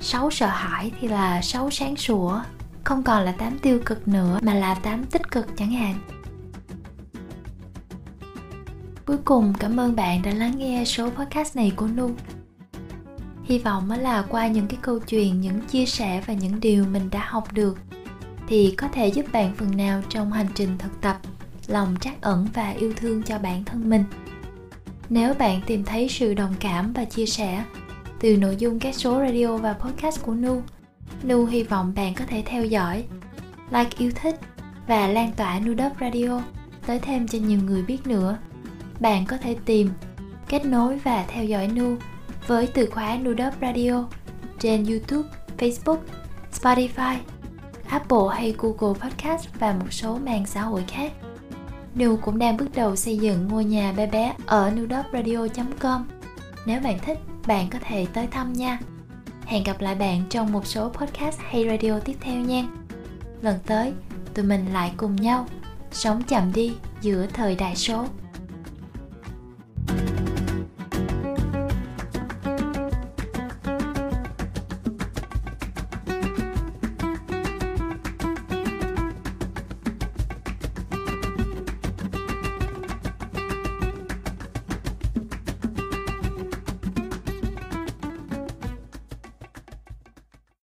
sáu 0.00 0.30
sợ 0.30 0.46
hãi 0.46 0.92
thì 1.00 1.08
là 1.08 1.42
sáu 1.42 1.70
sáng 1.70 1.96
sủa, 1.96 2.40
không 2.84 3.02
còn 3.02 3.24
là 3.24 3.32
tám 3.32 3.58
tiêu 3.58 3.80
cực 3.86 4.08
nữa 4.08 4.38
mà 4.42 4.54
là 4.54 4.74
tám 4.74 5.04
tích 5.04 5.30
cực 5.30 5.46
chẳng 5.56 5.72
hạn. 5.72 5.94
Cuối 9.06 9.18
cùng, 9.24 9.54
cảm 9.58 9.80
ơn 9.80 9.96
bạn 9.96 10.22
đã 10.22 10.32
lắng 10.32 10.58
nghe 10.58 10.84
số 10.84 11.10
podcast 11.10 11.56
này 11.56 11.72
của 11.76 11.86
nu 11.86 12.10
hy 13.44 13.58
vọng 13.58 13.88
mới 13.88 13.98
là 13.98 14.24
qua 14.28 14.48
những 14.48 14.66
cái 14.66 14.78
câu 14.82 14.98
chuyện, 14.98 15.40
những 15.40 15.60
chia 15.60 15.86
sẻ 15.86 16.22
và 16.26 16.34
những 16.34 16.60
điều 16.60 16.84
mình 16.84 17.10
đã 17.10 17.26
học 17.28 17.52
được 17.52 17.78
thì 18.48 18.74
có 18.78 18.88
thể 18.92 19.08
giúp 19.08 19.26
bạn 19.32 19.54
phần 19.56 19.76
nào 19.76 20.02
trong 20.08 20.32
hành 20.32 20.48
trình 20.54 20.78
thực 20.78 21.00
tập, 21.00 21.16
lòng 21.66 21.96
trắc 22.00 22.20
ẩn 22.20 22.48
và 22.54 22.70
yêu 22.70 22.92
thương 22.96 23.22
cho 23.22 23.38
bản 23.38 23.64
thân 23.64 23.90
mình 23.90 24.04
nếu 25.10 25.34
bạn 25.34 25.60
tìm 25.66 25.84
thấy 25.84 26.08
sự 26.08 26.34
đồng 26.34 26.54
cảm 26.60 26.92
và 26.92 27.04
chia 27.04 27.26
sẻ 27.26 27.64
từ 28.20 28.36
nội 28.36 28.56
dung 28.56 28.78
các 28.78 28.94
số 28.94 29.20
radio 29.20 29.56
và 29.56 29.72
podcast 29.72 30.22
của 30.22 30.34
Nu, 30.34 30.62
Nu 31.22 31.46
hy 31.46 31.62
vọng 31.62 31.92
bạn 31.96 32.14
có 32.14 32.24
thể 32.28 32.42
theo 32.46 32.64
dõi, 32.64 33.04
like 33.70 33.90
yêu 33.98 34.10
thích 34.22 34.40
và 34.86 35.08
lan 35.08 35.32
tỏa 35.36 35.60
Nu 35.60 35.74
Đất 35.74 35.92
Radio 36.00 36.42
tới 36.86 36.98
thêm 36.98 37.28
cho 37.28 37.38
nhiều 37.38 37.58
người 37.64 37.82
biết 37.82 38.06
nữa. 38.06 38.38
Bạn 39.00 39.26
có 39.26 39.36
thể 39.36 39.56
tìm, 39.64 39.90
kết 40.48 40.64
nối 40.64 40.98
và 40.98 41.24
theo 41.28 41.44
dõi 41.44 41.68
Nu 41.68 41.96
với 42.46 42.66
từ 42.66 42.86
khóa 42.90 43.18
Nu 43.22 43.34
Đất 43.34 43.54
Radio 43.60 44.04
trên 44.58 44.84
YouTube, 44.84 45.28
Facebook, 45.58 45.98
Spotify, 46.52 47.16
Apple 47.88 48.34
hay 48.34 48.54
Google 48.58 49.00
Podcast 49.00 49.48
và 49.58 49.72
một 49.72 49.92
số 49.92 50.18
mạng 50.18 50.46
xã 50.46 50.62
hội 50.62 50.84
khác. 50.88 51.12
Nu 51.94 52.16
cũng 52.16 52.38
đang 52.38 52.56
bước 52.56 52.68
đầu 52.74 52.96
xây 52.96 53.18
dựng 53.18 53.48
ngôi 53.48 53.64
nhà 53.64 53.92
bé 53.92 54.06
bé 54.06 54.34
ở 54.46 54.70
nudopradio.com. 54.70 56.04
Nếu 56.66 56.80
bạn 56.80 56.98
thích, 56.98 57.18
bạn 57.46 57.70
có 57.70 57.78
thể 57.82 58.06
tới 58.12 58.26
thăm 58.26 58.52
nha. 58.52 58.78
Hẹn 59.46 59.64
gặp 59.64 59.80
lại 59.80 59.94
bạn 59.94 60.22
trong 60.30 60.52
một 60.52 60.66
số 60.66 60.88
podcast 60.88 61.38
hay 61.40 61.68
radio 61.68 61.98
tiếp 61.98 62.16
theo 62.20 62.40
nha. 62.40 62.64
Lần 63.42 63.58
tới, 63.66 63.92
tụi 64.34 64.44
mình 64.44 64.66
lại 64.72 64.92
cùng 64.96 65.16
nhau 65.16 65.46
sống 65.92 66.22
chậm 66.22 66.52
đi 66.52 66.72
giữa 67.00 67.26
thời 67.32 67.54
đại 67.54 67.76
số. 67.76 68.06